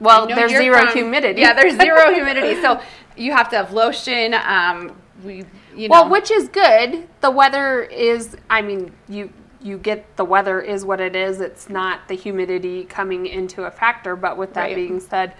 Well, 0.00 0.26
there's 0.26 0.50
zero 0.50 0.78
from- 0.86 0.92
humidity. 0.94 1.42
Yeah, 1.42 1.52
there's 1.52 1.76
zero 1.76 2.12
humidity. 2.14 2.60
So 2.62 2.80
you 3.16 3.32
have 3.32 3.50
to 3.50 3.56
have 3.56 3.72
lotion. 3.72 4.34
Um, 4.34 4.96
we, 5.22 5.44
you 5.76 5.88
know, 5.88 5.92
Well, 5.92 6.08
which 6.08 6.30
is 6.30 6.48
good. 6.48 7.06
The 7.20 7.30
weather 7.30 7.82
is. 7.82 8.36
I 8.48 8.62
mean, 8.62 8.92
you 9.08 9.30
you 9.62 9.76
get 9.76 10.16
the 10.16 10.24
weather 10.24 10.62
is 10.62 10.86
what 10.86 11.00
it 11.00 11.14
is. 11.14 11.42
It's 11.42 11.68
not 11.68 12.08
the 12.08 12.14
humidity 12.16 12.84
coming 12.84 13.26
into 13.26 13.64
a 13.64 13.70
factor. 13.70 14.16
But 14.16 14.38
with 14.38 14.54
that 14.54 14.62
Right. 14.68 14.74
being 14.76 14.98
said, 15.00 15.34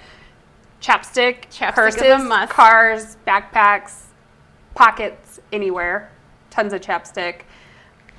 chapstick, 0.81 1.49
Chapstick 1.51 1.75
purses, 1.75 2.51
cars, 2.51 3.17
backpacks, 3.27 4.05
pockets, 4.75 5.41
anywhere, 5.53 6.11
tons 6.51 6.73
of 6.73 6.81
chapstick. 6.81 7.43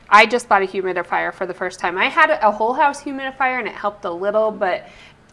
I 0.10 0.26
just 0.26 0.50
bought 0.50 0.62
a 0.62 0.66
humidifier 0.66 1.34
for 1.34 1.46
the 1.46 1.54
first 1.54 1.80
time. 1.80 1.98
I 1.98 2.06
had 2.06 2.30
a 2.30 2.52
whole 2.52 2.74
house 2.74 3.02
humidifier 3.02 3.60
and 3.60 3.68
it 3.68 3.74
helped 3.74 4.04
a 4.06 4.12
little, 4.12 4.52
but 4.52 4.88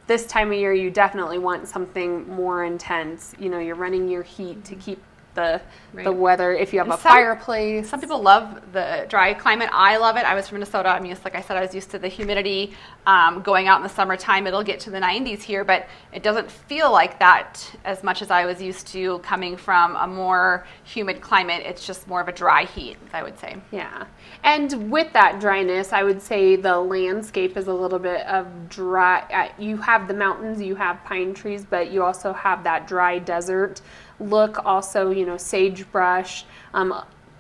this 0.07 0.25
time 0.27 0.53
of 0.53 0.59
year 0.59 0.73
you 0.73 0.91
definitely 0.91 1.39
want 1.39 1.67
something 1.67 2.29
more 2.29 2.65
intense. 2.65 3.35
You 3.39 3.51
know, 3.51 3.59
you're 3.59 3.75
running 3.75 4.09
your 4.09 4.23
heat 4.23 4.65
to 4.67 4.75
keep 4.77 5.03
the 5.39 5.61
the 5.95 6.13
weather. 6.13 6.53
If 6.53 6.73
you 6.75 6.81
have 6.81 6.87
And 6.89 6.95
a 6.99 7.01
some- 7.01 7.13
fireplace, 7.13 7.89
Some 7.89 8.01
people 8.01 8.21
love 8.21 8.61
the 8.75 9.07
dry 9.09 9.33
climate. 9.33 9.71
I 9.73 9.97
love 9.97 10.17
it. 10.19 10.25
I 10.25 10.35
was 10.35 10.47
from 10.49 10.57
Minnesota. 10.57 10.91
I'm 10.91 11.07
used, 11.07 11.25
like 11.25 11.35
I 11.35 11.41
said, 11.41 11.57
I 11.57 11.63
was 11.63 11.75
used 11.75 11.91
to 11.93 11.99
the 11.99 12.09
humidity. 12.09 12.75
Um, 13.07 13.41
going 13.41 13.69
out 13.69 13.79
in 13.79 13.83
the 13.85 13.89
summertime, 13.89 14.47
it'll 14.47 14.63
get 14.63 14.81
to 14.81 14.91
the 14.91 15.01
90s 15.01 15.41
here, 15.43 15.65
but 15.65 15.87
it 16.13 16.23
doesn't 16.23 16.51
feel 16.51 16.93
like 16.93 17.19
that 17.21 17.51
as 17.87 18.05
much 18.05 18.21
as 18.21 18.31
I 18.31 18.45
was 18.45 18.61
used 18.61 18.87
to 18.89 19.19
coming 19.21 19.57
from 19.57 19.97
a 19.97 20.07
more 20.07 20.67
humid 20.85 21.23
climate. 21.23 21.63
It's 21.65 21.87
just 21.87 22.07
more 22.07 22.21
of 22.21 22.29
a 22.29 22.33
dry 22.33 22.65
heat, 22.65 22.99
I 23.15 23.23
would 23.23 23.39
say. 23.39 23.57
Yeah. 23.71 24.05
And 24.45 24.91
with 24.91 25.11
that 25.15 25.41
dryness, 25.41 25.93
I 25.95 26.03
would 26.03 26.21
say 26.21 26.55
the 26.57 26.77
landscape 26.79 27.57
is 27.57 27.67
a 27.67 27.73
little 27.73 27.99
bit 27.99 28.27
of 28.27 28.47
dry. 28.69 29.21
Uh, 29.33 29.49
you 29.59 29.79
have 29.79 30.07
the 30.07 30.15
mountains, 30.15 30.61
you 30.61 30.75
have 30.75 31.03
pine 31.05 31.33
trees, 31.33 31.65
but 31.65 31.91
you 31.91 32.05
also 32.05 32.35
have 32.35 32.63
that 32.65 32.87
dry 32.87 33.19
desert 33.19 33.81
look. 34.21 34.65
Also, 34.65 35.11
you 35.11 35.25
know, 35.27 35.37
sagebrush, 35.37 36.45
um, 36.75 36.95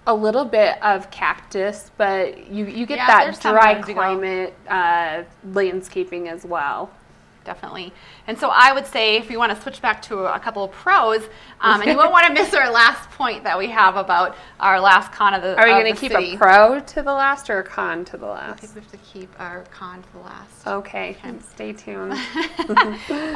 a 0.06 0.14
little 0.14 0.44
bit 0.44 0.82
of 0.82 1.10
cactus, 1.10 1.90
but 1.98 2.50
you, 2.50 2.64
you 2.64 2.86
get 2.86 2.96
Yeah, 2.98 3.06
that 3.08 3.40
dry 3.40 3.74
sometimes 3.74 3.88
you 3.88 3.94
go- 3.94 4.00
climate 4.00 4.54
uh, 4.68 5.22
landscaping 5.52 6.28
as 6.28 6.44
well. 6.44 6.90
Definitely. 7.48 7.94
And 8.26 8.38
so 8.38 8.50
I 8.52 8.74
would 8.74 8.86
say 8.86 9.16
if 9.16 9.30
you 9.30 9.38
want 9.38 9.56
to 9.56 9.62
switch 9.62 9.80
back 9.80 10.02
to 10.02 10.26
a 10.34 10.38
couple 10.38 10.64
of 10.64 10.70
pros, 10.70 11.22
um, 11.62 11.80
and 11.80 11.90
you 11.90 11.96
won't 11.96 12.12
want 12.12 12.26
to 12.26 12.32
miss 12.34 12.52
our 12.52 12.70
last 12.70 13.08
point 13.12 13.42
that 13.44 13.58
we 13.58 13.68
have 13.68 13.96
about 13.96 14.36
our 14.60 14.78
last 14.78 15.10
con 15.12 15.32
of 15.32 15.40
the 15.40 15.56
Are 15.56 15.64
we 15.64 15.72
going 15.72 15.94
to 15.94 15.98
keep 15.98 16.12
city. 16.12 16.34
a 16.34 16.36
pro 16.36 16.78
to 16.78 17.02
the 17.02 17.12
last 17.12 17.48
or 17.48 17.60
a 17.60 17.64
con 17.64 18.04
to 18.04 18.18
the 18.18 18.26
last? 18.26 18.62
I 18.62 18.66
think 18.66 18.74
we 18.74 18.80
have 18.82 18.90
to 18.90 18.98
keep 18.98 19.30
our 19.40 19.64
con 19.70 20.02
to 20.02 20.12
the 20.12 20.18
last. 20.18 20.66
Okay, 20.66 21.16
stay 21.54 21.72
tuned. 21.72 22.14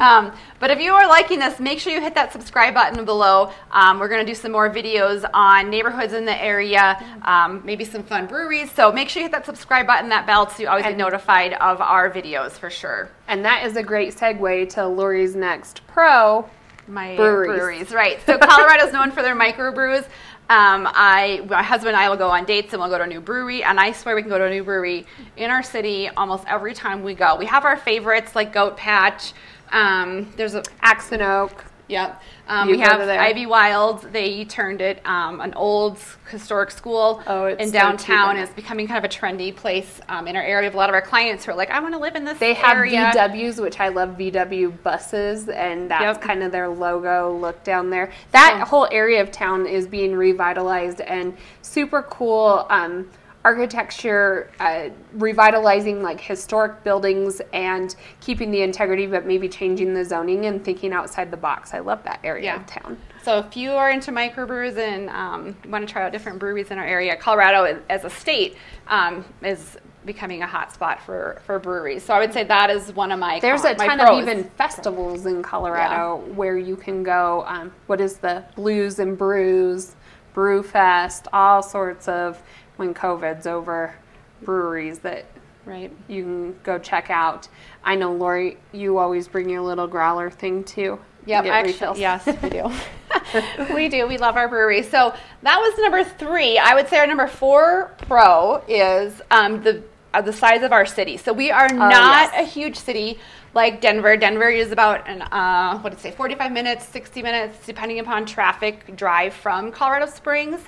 Um, 0.02 0.32
but 0.58 0.70
if 0.70 0.80
you 0.80 0.92
are 0.92 1.06
liking 1.08 1.38
this, 1.38 1.60
make 1.60 1.78
sure 1.78 1.92
you 1.92 2.00
hit 2.00 2.14
that 2.14 2.32
subscribe 2.32 2.74
button 2.74 3.04
below. 3.04 3.52
Um, 3.70 3.98
we're 3.98 4.08
going 4.08 4.24
to 4.24 4.30
do 4.30 4.34
some 4.34 4.50
more 4.52 4.68
videos 4.68 5.24
on 5.32 5.70
neighborhoods 5.70 6.12
in 6.12 6.24
the 6.24 6.42
area, 6.42 6.98
um, 7.22 7.62
maybe 7.64 7.84
some 7.84 8.02
fun 8.02 8.26
breweries. 8.26 8.70
So 8.72 8.90
make 8.92 9.08
sure 9.08 9.20
you 9.20 9.26
hit 9.26 9.32
that 9.32 9.46
subscribe 9.46 9.86
button, 9.86 10.08
that 10.10 10.26
bell, 10.26 10.50
so 10.50 10.62
you 10.62 10.68
always 10.68 10.84
get 10.84 10.96
notified 10.96 11.52
of 11.54 11.80
our 11.80 12.10
videos 12.10 12.52
for 12.52 12.68
sure. 12.68 13.10
And 13.28 13.44
that 13.44 13.64
is 13.64 13.76
a 13.76 13.82
great 13.82 14.01
segue 14.10 14.68
to 14.70 14.86
Lori's 14.86 15.34
next 15.34 15.86
pro. 15.86 16.48
My 16.88 17.14
Breweries. 17.16 17.58
breweries, 17.58 17.92
right? 17.92 18.18
So 18.26 18.36
Colorado's 18.38 18.92
known 18.92 19.12
for 19.12 19.22
their 19.22 19.36
microbrews. 19.36 20.04
Um, 20.50 20.86
I, 20.90 21.46
my 21.48 21.62
husband 21.62 21.94
and 21.94 21.96
I 21.96 22.08
will 22.08 22.16
go 22.16 22.28
on 22.28 22.44
dates 22.44 22.72
and 22.72 22.82
we'll 22.82 22.90
go 22.90 22.98
to 22.98 23.04
a 23.04 23.06
new 23.06 23.20
brewery, 23.20 23.62
and 23.62 23.78
I 23.78 23.92
swear 23.92 24.14
we 24.14 24.22
can 24.22 24.28
go 24.28 24.36
to 24.36 24.44
a 24.44 24.50
new 24.50 24.64
brewery 24.64 25.06
in 25.36 25.50
our 25.50 25.62
city 25.62 26.08
almost 26.08 26.44
every 26.46 26.74
time 26.74 27.02
we 27.04 27.14
go. 27.14 27.36
We 27.36 27.46
have 27.46 27.64
our 27.64 27.76
favorites 27.76 28.34
like 28.34 28.52
Goat 28.52 28.76
Patch. 28.76 29.32
Um, 29.70 30.30
there's 30.36 30.54
a 30.54 30.62
Axe 30.82 31.12
and 31.12 31.22
Oak. 31.22 31.64
Yep. 31.92 32.22
Um, 32.48 32.68
we 32.68 32.78
have. 32.80 33.00
Ivywild. 33.00 34.10
They 34.12 34.44
turned 34.46 34.80
it 34.80 35.04
um, 35.06 35.40
an 35.40 35.52
old 35.54 35.98
historic 36.30 36.70
school 36.70 37.22
Oh, 37.26 37.46
in 37.46 37.70
downtown. 37.70 38.36
It's 38.38 38.52
becoming 38.52 38.88
kind 38.88 39.04
of 39.04 39.10
a 39.10 39.14
trendy 39.14 39.54
place 39.54 40.00
um, 40.08 40.26
in 40.26 40.34
our 40.34 40.42
area. 40.42 40.60
We 40.62 40.64
have 40.64 40.74
a 40.74 40.78
lot 40.78 40.88
of 40.88 40.94
our 40.94 41.02
clients 41.02 41.44
who 41.44 41.52
are 41.52 41.54
like, 41.54 41.70
I 41.70 41.80
want 41.80 41.94
to 41.94 42.00
live 42.00 42.16
in 42.16 42.24
this 42.24 42.38
They 42.38 42.54
have. 42.54 42.76
VWs, 42.78 43.60
which 43.60 43.78
I 43.78 43.88
love 43.88 44.16
VW 44.16 44.82
buses, 44.82 45.48
and 45.48 45.90
that's 45.90 46.02
Yep. 46.02 46.22
kind 46.22 46.42
of 46.42 46.50
their 46.50 46.68
logo 46.68 47.36
look 47.36 47.62
down 47.62 47.90
there. 47.90 48.10
That 48.32 48.66
whole 48.66 48.88
area 48.90 49.20
of 49.20 49.30
town 49.30 49.66
is 49.66 49.86
being 49.86 50.14
revitalized 50.16 51.00
and 51.02 51.36
super 51.60 52.02
cool. 52.02 52.66
Um, 52.70 53.08
architecture, 53.44 54.50
uh, 54.60 54.88
revitalizing 55.14 56.02
like 56.02 56.20
historic 56.20 56.82
buildings 56.84 57.40
and 57.52 57.94
keeping 58.20 58.50
the 58.50 58.62
integrity, 58.62 59.06
but 59.06 59.26
maybe 59.26 59.48
changing 59.48 59.94
the 59.94 60.04
zoning 60.04 60.46
and 60.46 60.64
thinking 60.64 60.92
outside 60.92 61.30
the 61.30 61.36
box. 61.36 61.74
I 61.74 61.80
love 61.80 62.02
that 62.04 62.20
area 62.22 62.44
Yeah. 62.44 62.56
of 62.56 62.66
town. 62.66 62.98
So 63.22 63.38
if 63.38 63.56
you 63.56 63.72
are 63.72 63.90
into 63.90 64.10
microbrews 64.10 64.76
and 64.76 65.08
um, 65.10 65.56
want 65.68 65.86
to 65.86 65.92
try 65.92 66.02
out 66.04 66.12
different 66.12 66.38
breweries 66.38 66.70
in 66.70 66.78
our 66.78 66.84
area, 66.84 67.16
Colorado 67.16 67.80
as 67.88 68.04
a 68.04 68.10
state 68.10 68.56
um, 68.88 69.24
is 69.42 69.76
becoming 70.04 70.42
a 70.42 70.46
hot 70.46 70.72
spot 70.72 71.00
for, 71.00 71.40
for 71.46 71.60
breweries. 71.60 72.02
So 72.02 72.12
I 72.14 72.18
would 72.18 72.32
say 72.32 72.42
that 72.44 72.70
is 72.70 72.92
one 72.92 73.12
of 73.12 73.20
my 73.20 73.38
There's 73.38 73.62
con- 73.62 73.74
a 73.74 73.76
ton 73.76 74.00
of 74.00 74.18
even 74.18 74.44
festivals 74.56 75.26
in 75.26 75.42
Colorado 75.42 76.16
where 76.34 76.56
you 76.58 76.74
can 76.74 77.04
go. 77.04 77.44
Um, 77.46 77.72
what 77.86 78.00
is 78.00 78.16
the 78.16 78.44
Blues 78.56 78.98
and 78.98 79.16
Brews, 79.16 79.94
Brew 80.34 80.64
Fest, 80.64 81.28
all 81.32 81.62
sorts 81.62 82.08
of 82.08 82.42
when 82.76 82.94
COVID's 82.94 83.46
over 83.46 83.94
breweries 84.42 85.00
that 85.00 85.24
right. 85.64 85.92
you 86.08 86.22
can 86.22 86.58
go 86.62 86.78
check 86.78 87.10
out. 87.10 87.48
I 87.84 87.94
know 87.94 88.12
Lori, 88.12 88.58
you 88.72 88.98
always 88.98 89.28
bring 89.28 89.48
your 89.48 89.62
little 89.62 89.86
growler 89.86 90.30
thing 90.30 90.64
too. 90.64 90.96
to 90.96 90.98
Yep, 91.26 91.44
actually, 91.46 91.72
refills. 91.72 91.98
yes, 91.98 92.26
we 92.42 92.50
do. 92.50 92.70
we 93.74 93.88
do. 93.88 94.06
We 94.06 94.18
love 94.18 94.36
our 94.36 94.48
brewery. 94.48 94.82
So 94.82 95.14
that 95.42 95.58
was 95.58 95.78
number 95.78 96.04
three. 96.04 96.58
I 96.58 96.74
would 96.74 96.88
say 96.88 96.98
our 96.98 97.06
number 97.06 97.26
four 97.26 97.94
pro 98.08 98.62
is 98.68 99.20
um, 99.30 99.62
the 99.62 99.82
uh, 100.14 100.20
the 100.20 100.32
size 100.32 100.62
of 100.62 100.72
our 100.72 100.84
city. 100.84 101.16
So 101.16 101.32
we 101.32 101.50
are 101.50 101.68
not 101.68 101.90
yes. 102.32 102.32
a 102.34 102.44
huge 102.44 102.76
city 102.76 103.18
like 103.54 103.80
Denver. 103.80 104.16
Denver 104.16 104.48
is 104.48 104.72
about 104.72 105.08
an 105.08 105.22
uh, 105.22 105.78
what 105.78 105.90
did 105.90 105.98
it 105.98 106.02
say, 106.02 106.10
forty 106.10 106.34
five 106.34 106.52
minutes, 106.52 106.86
sixty 106.86 107.22
minutes, 107.22 107.64
depending 107.64 107.98
upon 108.00 108.26
traffic, 108.26 108.96
drive 108.96 109.32
from 109.32 109.70
Colorado 109.70 110.06
Springs. 110.06 110.60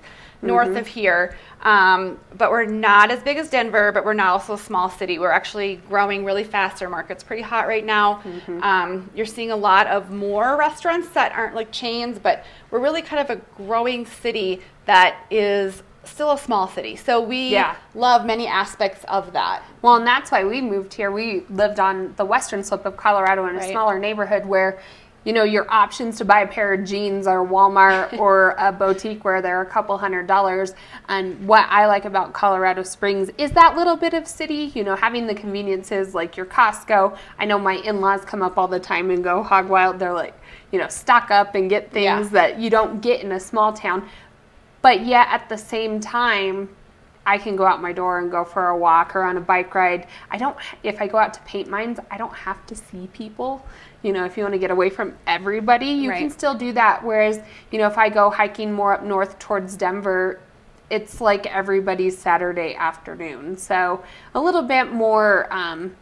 North 0.44 0.76
of 0.76 0.86
here, 0.86 1.36
um, 1.62 2.18
but 2.36 2.50
we're 2.50 2.64
not 2.66 3.10
as 3.10 3.20
big 3.22 3.36
as 3.38 3.48
Denver, 3.48 3.90
but 3.92 4.04
we're 4.04 4.12
not 4.14 4.28
also 4.28 4.54
a 4.54 4.58
small 4.58 4.88
city. 4.90 5.18
We're 5.18 5.30
actually 5.30 5.76
growing 5.88 6.24
really 6.24 6.44
fast. 6.44 6.82
Our 6.82 6.88
market's 6.88 7.24
pretty 7.24 7.42
hot 7.42 7.66
right 7.66 7.84
now. 7.84 8.22
Um, 8.62 9.10
you're 9.14 9.26
seeing 9.26 9.50
a 9.50 9.56
lot 9.56 9.86
of 9.86 10.10
more 10.10 10.56
restaurants 10.56 11.08
that 11.10 11.32
aren't 11.32 11.54
like 11.54 11.72
chains, 11.72 12.18
but 12.18 12.44
we're 12.70 12.80
really 12.80 13.02
kind 13.02 13.28
of 13.28 13.36
a 13.36 13.40
growing 13.56 14.04
city 14.06 14.60
that 14.86 15.16
is 15.30 15.82
still 16.04 16.32
a 16.32 16.38
small 16.38 16.68
city. 16.68 16.96
So 16.96 17.18
we 17.18 17.48
Yeah. 17.48 17.76
love 17.94 18.26
many 18.26 18.46
aspects 18.46 19.04
of 19.08 19.32
that. 19.32 19.62
Well, 19.80 19.94
and 19.96 20.06
that's 20.06 20.30
why 20.30 20.44
we 20.44 20.60
moved 20.60 20.92
here. 20.92 21.10
We 21.10 21.44
lived 21.48 21.80
on 21.80 22.12
the 22.16 22.26
western 22.26 22.62
slope 22.62 22.84
of 22.84 22.94
Colorado 22.98 23.46
in 23.46 23.54
a 23.56 23.58
Right. 23.60 23.70
smaller 23.70 23.98
neighborhood 23.98 24.44
where, 24.44 24.78
you 25.25 25.33
know, 25.33 25.43
your 25.43 25.71
options 25.71 26.19
to 26.19 26.25
buy 26.25 26.40
a 26.40 26.47
pair 26.47 26.73
of 26.75 26.85
jeans 26.85 27.26
are 27.26 27.45
Walmart 27.45 28.19
or 28.19 28.54
a 28.59 28.71
boutique 28.71 29.25
where 29.25 29.40
they're 29.40 29.62
a 29.62 29.66
couple 29.66 29.97
hundred 29.99 30.26
dollars. 30.26 30.75
And 31.09 31.47
what 31.49 31.66
I 31.71 31.87
like 31.87 32.04
about 32.04 32.33
Colorado 32.33 32.83
Springs 32.83 33.31
is 33.38 33.50
that 33.52 33.76
little 33.76 33.97
bit 33.97 34.14
of 34.14 34.26
city, 34.28 34.71
you 34.75 34.85
know, 34.85 34.97
having 34.97 35.26
the 35.26 35.35
conveniences 35.35 36.14
like 36.14 36.37
your 36.37 36.47
Costco. 36.47 37.16
I 37.38 37.45
know 37.47 37.59
my 37.59 37.75
in 37.75 38.00
laws 38.00 38.25
come 38.25 38.43
up 38.43 38.59
all 38.59 38.69
the 38.69 38.81
time 38.81 39.11
and 39.11 39.25
go 39.25 39.43
hog 39.43 39.69
wild. 39.69 39.99
They're 39.99 40.12
like, 40.12 40.38
you 40.71 40.78
know, 40.78 40.88
stock 40.88 41.31
up 41.31 41.54
and 41.54 41.71
get 41.71 41.90
things 41.90 42.04
Yeah. 42.26 42.28
that 42.33 42.59
you 42.59 42.69
don't 42.69 43.00
get 43.00 43.21
in 43.23 43.33
a 43.33 43.40
small 43.40 43.73
town. 43.73 44.09
But 44.83 45.07
yet 45.07 45.28
at 45.31 45.49
the 45.49 45.57
same 45.57 46.00
time, 46.00 46.69
I 47.26 47.38
can 47.38 47.57
go 47.57 47.64
out 47.64 47.81
my 47.81 47.93
door 47.93 48.19
and 48.19 48.31
go 48.31 48.45
for 48.45 48.69
a 48.69 48.76
walk 48.76 49.16
or 49.16 49.23
on 49.23 49.38
a 49.38 49.40
bike 49.40 49.75
ride. 49.75 50.07
I 50.31 50.37
don't, 50.37 50.57
if 50.83 51.00
I 51.00 51.07
go 51.07 51.16
out 51.16 51.33
to 51.35 51.40
paint 51.40 51.69
mines, 51.71 51.99
I 52.11 52.19
don't 52.19 52.35
have 52.35 52.66
to 52.66 52.75
see 52.75 53.09
people. 53.14 53.64
You 54.04 54.12
know, 54.12 54.25
if 54.25 54.37
you 54.37 54.42
want 54.44 54.52
to 54.52 54.58
get 54.58 54.70
away 54.70 54.90
from 54.90 55.14
everybody, 55.26 55.87
you 55.87 56.11
can 56.11 56.30
still 56.30 56.54
do 56.54 56.73
that. 56.75 57.02
Whereas, 57.02 57.40
you 57.73 57.78
know, 57.78 57.87
if 57.87 57.96
I 57.99 58.11
go 58.11 58.30
hiking 58.30 58.73
more 58.73 58.92
up 58.92 59.02
north 59.02 59.38
towards 59.38 59.76
Denver, 59.76 60.40
it's 60.90 61.20
like 61.23 61.46
everybody's 61.46 62.16
Saturday 62.16 62.75
afternoon. 62.75 63.56
So 63.56 64.04
a 64.34 64.40
little 64.40 64.61
bit 64.62 64.92
more 64.92 65.50
um, 65.50 65.96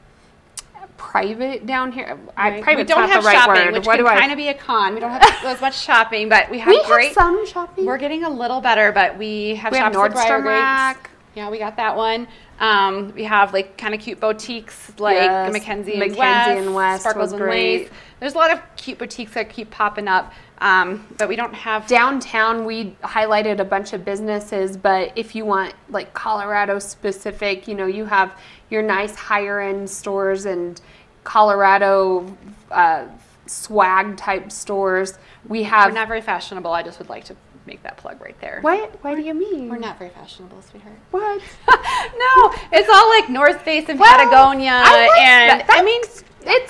private 0.97 1.65
down 1.67 1.93
here. 1.93 2.19
I, 2.37 2.51
Right? 2.51 2.63
private's 2.63 2.89
we 2.91 2.95
don't 2.95 3.09
have 3.09 3.23
the 3.23 3.27
right 3.29 3.37
shopping, 3.37 3.65
word. 3.67 3.75
which 3.75 3.87
what 3.87 3.97
can 3.99 4.07
I? 4.07 4.19
kind 4.19 4.33
of 4.33 4.37
be 4.37 4.49
a 4.49 4.55
con. 4.55 4.95
We 4.95 5.01
don't 5.01 5.11
have 5.11 5.45
as 5.45 5.61
much 5.61 5.79
shopping, 5.79 6.29
but 6.29 6.51
we 6.51 6.59
have 6.61 6.69
we 6.69 6.83
great. 6.87 7.07
have 7.07 7.15
some 7.15 7.47
shopping. 7.47 7.87
We're 7.87 7.99
getting 7.99 8.25
a 8.25 8.31
little 8.31 8.61
better, 8.61 8.93
but 8.93 9.17
we 9.17 9.55
have 9.57 9.73
We 9.73 9.79
have 9.79 9.93
shops 9.93 10.15
Briar 10.15 10.41
Nordstrom 10.43 10.45
Rack. 10.47 11.11
Yeah, 11.35 11.51
we 11.51 11.59
got 11.59 11.77
that 11.77 11.97
one. 11.97 12.29
Um, 12.61 13.13
we 13.15 13.25
have 13.25 13.53
like 13.53 13.79
kind 13.79 13.95
of 13.95 14.01
cute 14.01 14.21
boutiques 14.21 14.93
like 14.99 15.17
Yes, 15.17 15.53
Mackenzie, 15.53 15.93
and 15.93 16.01
Mackenzie 16.01 16.19
West, 16.19 16.51
and 16.51 16.75
West 16.75 17.03
Sparkles 17.03 17.33
and 17.33 17.43
Lace. 17.47 17.89
There's 18.21 18.35
a 18.35 18.39
lot 18.39 18.51
of 18.53 18.61
cute 18.77 18.99
boutiques 18.99 19.33
that 19.35 19.49
keep 19.49 19.71
popping 19.71 20.09
up, 20.09 20.33
um, 20.59 21.07
but 21.19 21.29
we 21.29 21.37
don't 21.37 21.55
have. 21.55 21.87
downtown 21.87 22.65
we 22.65 22.97
highlighted 23.03 23.59
a 23.59 23.65
bunch 23.65 23.93
of 23.93 24.05
businesses 24.05 24.77
but 24.77 25.13
if 25.17 25.35
you 25.35 25.45
want 25.45 25.75
like 25.89 26.15
colorado 26.15 26.79
specific 26.79 27.67
you 27.67 27.75
know 27.75 27.87
you 27.87 28.05
have 28.05 28.39
your 28.71 28.83
nice 28.83 29.17
higher 29.17 29.61
end 29.61 29.91
stores 29.91 30.47
and 30.47 30.81
colorado 31.25 32.37
uh, 32.71 33.07
swag 33.47 34.17
type 34.17 34.53
stores 34.53 35.19
we 35.49 35.63
We're 35.63 35.69
have 35.69 35.95
not 35.95 36.09
very 36.09 36.21
fashionable. 36.21 36.73
I 36.73 36.83
just 36.83 36.99
would 36.99 37.09
like 37.09 37.25
to 37.25 37.37
make 37.67 37.83
that 37.83 37.97
plug 37.97 38.21
right 38.21 38.39
there. 38.41 38.59
what 38.63 39.03
what 39.05 39.15
do 39.17 39.23
you 39.23 39.35
mean 39.35 39.69
We're 39.69 39.79
not 39.79 39.99
very 39.99 40.11
fashionable, 40.11 40.63
sweetheart. 40.63 40.97
what 41.11 41.41
no, 41.69 42.55
it's 42.73 42.89
all 42.93 43.09
like 43.11 43.29
North 43.29 43.63
Face 43.63 43.89
and 43.89 43.99
Well, 43.99 44.11
Patagonia, 44.17 44.71
I 44.73 45.07
like 45.07 45.19
and 45.21 45.61
that. 45.61 45.67
I 45.71 45.83
mean, 45.83 46.01
it's 46.03 46.23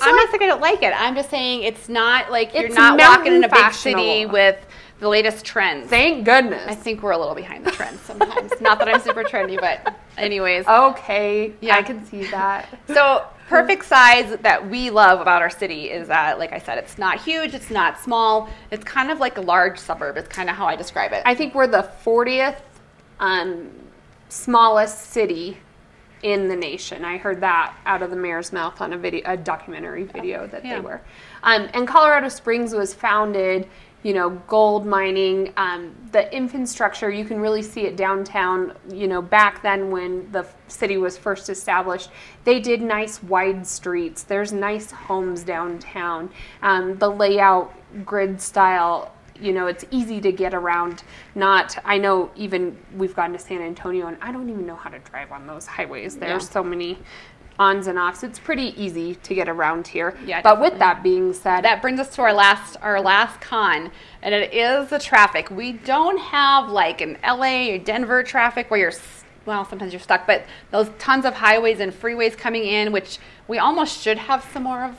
I'm 0.02 0.14
like- 0.14 0.24
not 0.24 0.30
saying 0.30 0.42
I 0.42 0.46
don't 0.46 0.60
like 0.60 0.82
it. 0.82 0.92
I'm 0.94 1.14
just 1.14 1.30
saying 1.30 1.62
it's 1.62 1.88
not 1.88 2.30
like 2.30 2.54
you're 2.54 2.68
not 2.68 2.98
walking 2.98 3.32
in 3.34 3.44
a 3.44 3.48
mountain 3.48 3.64
big 3.64 3.72
city 3.74 4.26
with 4.26 4.64
the 5.00 5.08
latest 5.08 5.44
trends. 5.44 5.88
thank 5.88 6.24
goodness 6.24 6.64
I 6.68 6.74
think 6.76 7.02
we're 7.02 7.10
a 7.10 7.18
little 7.18 7.34
behind 7.34 7.64
the 7.64 7.72
trends 7.72 8.00
sometimes. 8.04 8.52
not 8.60 8.78
that 8.78 8.88
I'm 8.88 9.00
super 9.00 9.24
trendy, 9.24 9.58
but 9.58 9.96
anyways. 10.16 10.66
okay 10.68 11.52
Yeah. 11.60 11.76
i 11.76 11.82
can 11.82 12.04
see 12.06 12.24
that 12.26 12.68
So 12.86 13.24
perfect 13.52 13.84
size 13.84 14.36
that 14.40 14.68
we 14.70 14.88
love 14.90 15.20
about 15.20 15.42
our 15.42 15.50
city 15.50 15.90
is 15.90 16.08
that, 16.08 16.38
like 16.38 16.52
I 16.52 16.58
said, 16.58 16.78
it's 16.78 16.96
not 16.96 17.20
huge, 17.20 17.54
it's 17.54 17.70
not 17.70 18.00
small. 18.00 18.48
It's 18.70 18.82
kind 18.84 19.10
of 19.10 19.20
like 19.20 19.36
a 19.36 19.42
large 19.42 19.78
suburb. 19.78 20.16
It's 20.16 20.28
kind 20.28 20.48
of 20.48 20.56
how 20.56 20.66
I 20.66 20.74
describe 20.74 21.12
it. 21.12 21.22
I 21.26 21.34
think 21.34 21.54
we're 21.54 21.66
the 21.66 21.88
40th 22.04 22.56
um, 23.20 23.70
smallest 24.30 25.10
city 25.10 25.58
in 26.22 26.48
the 26.48 26.56
nation. 26.56 27.04
I 27.04 27.18
heard 27.18 27.40
that 27.40 27.76
out 27.84 28.00
of 28.02 28.10
the 28.10 28.16
mayor's 28.16 28.52
mouth 28.52 28.80
on 28.80 28.92
a 28.92 28.98
video, 28.98 29.22
a 29.26 29.36
documentary 29.36 30.04
video 30.04 30.46
that 30.46 30.64
Yeah. 30.64 30.74
they 30.76 30.80
were. 30.80 31.00
Um, 31.42 31.68
and 31.74 31.86
Colorado 31.86 32.28
Springs 32.28 32.72
was 32.72 32.94
founded, 32.94 33.68
you 34.02 34.12
know, 34.12 34.30
gold 34.48 34.84
mining. 34.84 35.52
Um, 35.56 35.94
the 36.12 36.34
infrastructure 36.34 37.10
you 37.10 37.24
can 37.24 37.40
really 37.40 37.62
see 37.62 37.82
it 37.82 37.96
downtown. 37.96 38.74
You 38.92 39.08
know, 39.08 39.22
back 39.22 39.62
then 39.62 39.90
when 39.90 40.30
the 40.32 40.46
city 40.68 40.96
was 40.96 41.16
first 41.16 41.48
established, 41.48 42.10
they 42.44 42.60
did 42.60 42.82
nice 42.82 43.22
wide 43.22 43.66
streets. 43.66 44.22
There's 44.24 44.52
nice 44.52 44.90
homes 44.90 45.44
downtown. 45.44 46.30
Um, 46.62 46.98
the 46.98 47.08
layout, 47.08 47.72
grid 48.04 48.40
style 48.40 49.12
you 49.40 49.52
know 49.52 49.66
it's 49.66 49.84
easy 49.90 50.20
to 50.20 50.30
get 50.30 50.54
around 50.54 51.02
not 51.34 51.76
i 51.84 51.98
know 51.98 52.30
even 52.36 52.76
we've 52.94 53.16
gone 53.16 53.32
to 53.32 53.38
san 53.38 53.60
antonio 53.60 54.06
and 54.06 54.16
i 54.22 54.30
don't 54.30 54.48
even 54.48 54.66
know 54.66 54.76
how 54.76 54.88
to 54.90 54.98
drive 55.00 55.32
on 55.32 55.46
those 55.46 55.66
highways 55.66 56.16
there's 56.16 56.44
Yeah. 56.44 56.50
so 56.50 56.62
many 56.62 56.98
ons 57.62 57.86
and 57.86 57.98
offs. 57.98 58.22
It's 58.22 58.38
pretty 58.38 58.74
easy 58.82 59.14
to 59.14 59.34
get 59.34 59.48
around 59.48 59.86
here. 59.86 60.16
Yeah, 60.26 60.42
but 60.42 60.60
with 60.60 60.78
that 60.78 61.02
being 61.02 61.32
said 61.32 61.62
that 61.62 61.80
brings 61.80 62.00
us 62.00 62.14
to 62.16 62.22
our 62.22 62.32
last 62.32 62.76
our 62.82 63.00
last 63.00 63.40
con 63.40 63.90
and 64.22 64.34
it 64.34 64.52
is 64.52 64.90
the 64.90 64.98
traffic. 64.98 65.50
We 65.50 65.72
don't 65.72 66.18
have 66.18 66.68
like 66.68 67.00
an 67.00 67.18
la 67.22 67.74
or 67.74 67.78
denver 67.78 68.22
traffic 68.22 68.70
where 68.70 68.80
you're 68.80 68.92
well 69.44 69.64
sometimes 69.64 69.92
you're 69.92 70.00
stuck 70.00 70.26
but 70.26 70.44
those 70.70 70.88
tons 70.98 71.24
of 71.24 71.34
highways 71.34 71.80
and 71.80 71.92
freeways 71.92 72.36
coming 72.36 72.64
in 72.64 72.92
which 72.92 73.18
we 73.48 73.58
almost 73.58 74.00
should 74.00 74.16
have 74.16 74.48
some 74.52 74.62
more 74.62 74.84
of 74.84 74.96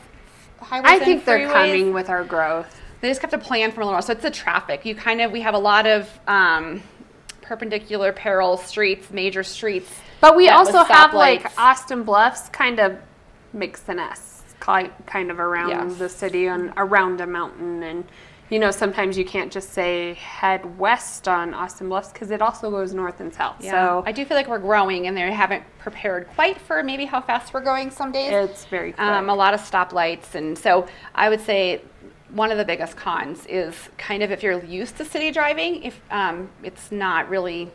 highways 0.60 0.92
i 0.92 0.96
and 0.96 1.06
think 1.06 1.26
they're 1.26 1.48
coming 1.48 1.94
with 1.94 2.10
our 2.10 2.24
growth. 2.24 2.80
They 3.02 3.10
just 3.10 3.22
have 3.22 3.32
to 3.32 3.38
plan 3.38 3.74
for 3.74 3.82
a 3.82 3.84
little 3.84 3.96
while. 3.96 4.02
So 4.02 4.14
it's 4.14 4.22
the 4.22 4.32
traffic. 4.32 4.86
You 4.86 4.96
kind 4.96 5.20
of 5.20 5.34
we 5.34 5.42
have 5.42 5.56
a 5.56 5.60
lot 5.60 5.86
of 5.86 6.10
um, 6.26 6.82
perpendicular 7.44 8.12
parallel 8.12 8.58
streets 8.58 9.12
major 9.12 9.44
streets 9.44 9.92
but 10.22 10.36
we 10.36 10.50
also 10.50 10.84
have 10.84 11.14
like 11.14 11.46
austin 11.60 12.04
bluffs 12.04 12.50
kind 12.50 12.80
of 12.80 12.98
mixing 13.52 14.00
us 14.00 14.44
ki- 14.60 14.90
kind 15.06 15.30
of 15.30 15.40
around 15.40 15.70
Yes. 15.70 15.96
the 15.98 16.10
city 16.10 16.48
and 16.48 16.72
around 16.78 17.22
a 17.22 17.28
mountain 17.28 17.84
and 17.84 18.06
you 18.50 18.60
know 18.60 18.72
sometimes 18.72 19.18
you 19.18 19.26
can't 19.26 19.52
just 19.52 19.70
say 19.74 20.14
head 20.16 20.78
west 20.80 21.28
on 21.28 21.54
austin 21.54 21.90
bluffs 21.90 22.12
because 22.12 22.32
it 22.32 22.42
also 22.42 22.72
goes 22.72 22.94
north 22.94 23.20
and 23.20 23.34
south 23.34 23.58
Yeah. 23.60 23.72
so 23.72 24.04
I 24.06 24.12
do 24.14 24.24
feel 24.26 24.38
like 24.38 24.48
we're 24.48 24.60
growing, 24.60 25.08
and 25.08 25.16
they 25.18 25.32
haven't 25.32 25.64
prepared 25.80 26.28
quite 26.36 26.60
for 26.60 26.82
maybe 26.84 27.06
how 27.06 27.22
fast 27.22 27.54
we're 27.54 27.62
going 27.62 27.92
some 27.92 28.12
days. 28.12 28.32
it's 28.32 28.66
very 28.66 28.94
um, 28.96 29.30
a 29.30 29.36
lot 29.36 29.54
of 29.54 29.60
stoplights, 29.62 30.36
and 30.36 30.58
so 30.58 30.88
I 31.16 31.30
would 31.30 31.42
say 31.42 31.82
one 32.34 32.52
of 32.52 32.58
the 32.58 32.66
biggest 32.66 32.96
cons 32.98 33.46
is 33.48 33.76
kind 33.98 34.24
of 34.24 34.32
if 34.32 34.44
you're 34.44 34.64
used 34.66 34.98
to 34.98 35.06
city 35.06 35.32
driving, 35.32 35.84
if 35.84 36.00
um, 36.12 36.50
it's 36.64 36.92
not 36.92 37.30
really. 37.30 37.72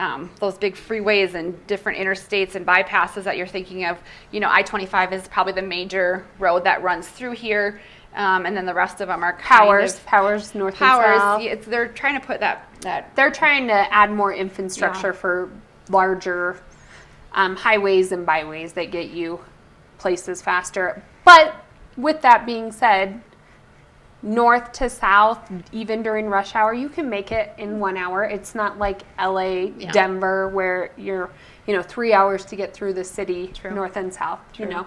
Um, 0.00 0.30
those 0.40 0.58
big 0.58 0.74
freeways 0.74 1.34
and 1.34 1.64
different 1.68 1.98
interstates 2.00 2.56
and 2.56 2.66
bypasses 2.66 3.22
that 3.22 3.36
you're 3.36 3.46
thinking 3.46 3.84
of, 3.84 3.96
you 4.32 4.40
know, 4.40 4.48
I-25 4.50 5.12
is 5.12 5.28
probably 5.28 5.52
the 5.52 5.62
major 5.62 6.26
road 6.40 6.64
that 6.64 6.82
runs 6.82 7.06
through 7.08 7.34
here, 7.36 7.80
um, 8.16 8.44
and 8.44 8.56
then 8.56 8.66
the 8.66 8.74
rest 8.74 9.00
of 9.00 9.06
them 9.06 9.22
are 9.22 9.34
kind 9.34 9.42
powers 9.44 9.94
of 9.94 10.04
powers 10.04 10.52
north 10.52 10.74
powers. 10.74 11.44
yeah, 11.44 11.54
they're 11.54 11.86
trying 11.86 12.20
to 12.20 12.26
put 12.26 12.40
that 12.40 12.68
that 12.80 13.14
they're 13.14 13.30
trying 13.30 13.68
to 13.68 13.94
add 13.94 14.10
more 14.10 14.34
infrastructure 14.34 15.12
Yeah. 15.12 15.12
for 15.12 15.50
larger 15.88 16.60
um, 17.32 17.54
highways 17.54 18.10
and 18.10 18.26
byways 18.26 18.72
that 18.72 18.90
get 18.90 19.10
you 19.10 19.38
places 19.98 20.42
faster. 20.42 21.04
But 21.24 21.54
with 21.96 22.20
that 22.22 22.46
being 22.46 22.72
said, 22.72 23.20
north 24.24 24.72
to 24.72 24.88
south, 24.88 25.38
even 25.70 26.02
during 26.02 26.28
rush 26.28 26.54
hour, 26.54 26.72
you 26.72 26.88
can 26.88 27.08
make 27.10 27.30
it 27.30 27.52
in 27.58 27.78
one 27.78 27.96
hour. 27.96 28.24
It's 28.24 28.54
not 28.54 28.78
like 28.78 29.02
LA, 29.18 29.70
Yeah. 29.76 29.92
Denver, 29.92 30.48
where 30.48 30.90
you're, 30.96 31.30
you 31.66 31.76
know, 31.76 31.82
three 31.82 32.14
hours 32.14 32.44
to 32.46 32.56
get 32.56 32.72
through 32.72 32.94
the 32.94 33.04
city, 33.04 33.48
True. 33.48 33.70
north 33.72 33.96
and 33.96 34.12
south. 34.12 34.40
You 34.56 34.66
know, 34.66 34.86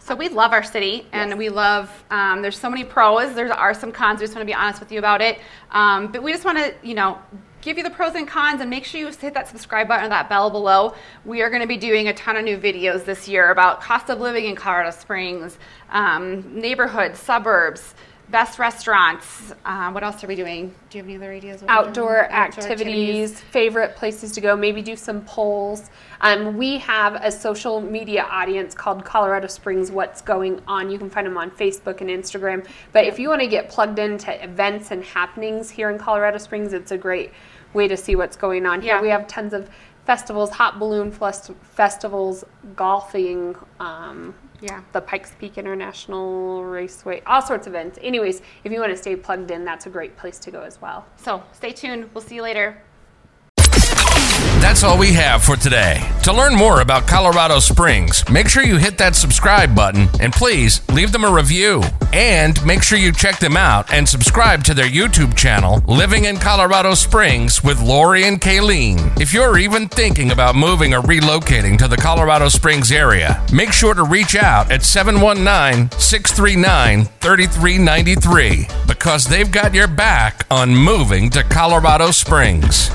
So 0.00 0.16
we 0.16 0.28
love 0.28 0.52
our 0.52 0.64
city, 0.64 1.06
and 1.12 1.30
Yes. 1.30 1.38
we 1.38 1.48
love. 1.48 1.88
Um, 2.10 2.42
there's 2.42 2.58
so 2.58 2.68
many 2.68 2.82
pros. 2.82 3.34
There 3.34 3.52
are 3.52 3.72
some 3.72 3.92
cons. 3.92 4.18
We 4.18 4.24
just 4.26 4.34
want 4.34 4.42
to 4.42 4.50
be 4.50 4.54
honest 4.54 4.80
with 4.80 4.90
you 4.90 4.98
about 4.98 5.22
it. 5.22 5.38
Um, 5.70 6.08
but 6.08 6.24
we 6.24 6.32
just 6.32 6.44
want 6.44 6.58
to, 6.58 6.74
you 6.82 6.94
know, 6.96 7.18
give 7.60 7.76
you 7.78 7.84
the 7.84 7.90
pros 7.90 8.16
and 8.16 8.26
cons, 8.26 8.60
and 8.60 8.68
make 8.68 8.84
sure 8.84 8.98
you 9.00 9.06
hit 9.06 9.32
that 9.34 9.46
subscribe 9.46 9.86
button 9.86 10.06
or 10.06 10.08
that 10.08 10.28
bell 10.28 10.50
below. 10.50 10.94
We 11.24 11.40
are 11.42 11.50
going 11.50 11.62
to 11.62 11.68
be 11.68 11.76
doing 11.76 12.08
a 12.08 12.12
ton 12.14 12.36
of 12.36 12.42
new 12.42 12.58
videos 12.58 13.04
this 13.04 13.28
year 13.28 13.52
about 13.52 13.80
cost 13.80 14.10
of 14.10 14.18
living 14.18 14.46
in 14.46 14.56
Colorado 14.56 14.90
Springs, 14.90 15.56
um, 15.90 16.52
neighborhoods, 16.60 17.20
suburbs, 17.20 17.94
best 18.32 18.58
restaurants. 18.58 19.52
Uh, 19.64 19.90
what 19.92 20.02
else 20.02 20.24
are 20.24 20.26
we 20.26 20.34
doing? 20.34 20.74
Do 20.88 20.98
you 20.98 21.04
have 21.04 21.08
any 21.08 21.16
other 21.16 21.32
ideas? 21.32 21.62
outdoor 21.68 22.24
activities, 22.32 23.38
favorite 23.38 23.94
places 23.94 24.32
to 24.32 24.40
go, 24.40 24.56
maybe 24.56 24.80
do 24.82 24.96
some 24.96 25.20
polls. 25.26 25.90
Um, 26.22 26.56
we 26.56 26.78
have 26.78 27.14
a 27.16 27.30
social 27.30 27.80
media 27.80 28.22
audience 28.22 28.74
called 28.74 29.04
Colorado 29.04 29.46
Springs 29.46 29.90
What's 29.90 30.22
Going 30.22 30.62
On. 30.66 30.90
You 30.90 30.98
can 30.98 31.10
find 31.10 31.26
them 31.26 31.36
on 31.36 31.50
Facebook 31.50 32.00
and 32.00 32.08
Instagram. 32.08 32.66
But 32.92 33.04
if 33.04 33.18
you 33.18 33.28
want 33.28 33.42
to 33.42 33.46
get 33.46 33.68
plugged 33.68 33.98
into 33.98 34.42
events 34.42 34.90
and 34.90 35.04
happenings 35.04 35.70
here 35.70 35.90
in 35.90 35.98
Colorado 35.98 36.38
Springs, 36.38 36.72
it's 36.72 36.90
a 36.90 36.98
great 36.98 37.32
way 37.74 37.86
to 37.86 37.96
see 37.96 38.16
what's 38.16 38.36
going 38.36 38.64
on 38.64 38.80
here. 38.80 38.96
Yeah. 38.96 39.02
We 39.02 39.08
have 39.10 39.26
tons 39.26 39.52
of 39.52 39.68
festivals, 40.06 40.50
hot 40.50 40.78
balloon 40.78 41.12
festivals, 41.12 42.44
golfing, 42.74 43.56
um, 43.78 44.34
Yeah. 44.62 44.80
the 44.92 45.00
Pikes 45.00 45.32
Peak 45.38 45.58
International 45.58 46.64
Raceway, 46.64 47.20
all 47.26 47.42
sorts 47.42 47.66
of 47.66 47.74
events. 47.74 47.98
Anyways, 48.00 48.40
if 48.64 48.72
you 48.72 48.78
want 48.80 48.92
to 48.92 48.96
stay 48.96 49.16
plugged 49.16 49.50
in, 49.50 49.64
that's 49.64 49.86
a 49.86 49.90
great 49.90 50.16
place 50.16 50.38
to 50.38 50.50
go 50.50 50.62
as 50.62 50.80
well. 50.80 51.04
So 51.16 51.42
stay 51.52 51.72
tuned. 51.72 52.08
We'll 52.14 52.22
see 52.22 52.36
you 52.36 52.42
later. 52.42 52.80
That's 54.62 54.84
all 54.84 54.96
we 54.96 55.12
have 55.14 55.42
for 55.42 55.56
today. 55.56 56.08
To 56.22 56.32
learn 56.32 56.54
more 56.54 56.82
about 56.82 57.08
Colorado 57.08 57.58
Springs, 57.58 58.22
make 58.30 58.48
sure 58.48 58.62
you 58.62 58.76
hit 58.76 58.96
that 58.98 59.16
subscribe 59.16 59.74
button 59.74 60.08
and 60.20 60.32
please 60.32 60.88
leave 60.90 61.10
them 61.10 61.24
a 61.24 61.32
review. 61.32 61.82
And 62.12 62.64
make 62.64 62.84
sure 62.84 62.96
you 62.96 63.10
check 63.10 63.40
them 63.40 63.56
out 63.56 63.92
and 63.92 64.08
subscribe 64.08 64.62
to 64.64 64.72
their 64.72 64.88
YouTube 64.88 65.36
channel, 65.36 65.82
Living 65.88 66.26
in 66.26 66.36
Colorado 66.36 66.94
Springs 66.94 67.64
with 67.64 67.82
Lori 67.82 68.22
and 68.22 68.40
Kayleen. 68.40 69.20
If 69.20 69.34
you're 69.34 69.58
even 69.58 69.88
thinking 69.88 70.30
about 70.30 70.54
moving 70.54 70.94
or 70.94 71.00
relocating 71.00 71.76
to 71.78 71.88
the 71.88 71.96
Colorado 71.96 72.48
Springs 72.48 72.92
area, 72.92 73.44
make 73.52 73.72
sure 73.72 73.94
to 73.94 74.04
reach 74.04 74.36
out 74.36 74.70
at 74.70 74.84
719 74.84 75.90
639 75.98 77.06
3393 77.20 78.68
because 78.86 79.24
they've 79.24 79.50
got 79.50 79.74
your 79.74 79.88
back 79.88 80.46
on 80.52 80.72
moving 80.72 81.30
to 81.30 81.42
Colorado 81.42 82.12
Springs. 82.12 82.92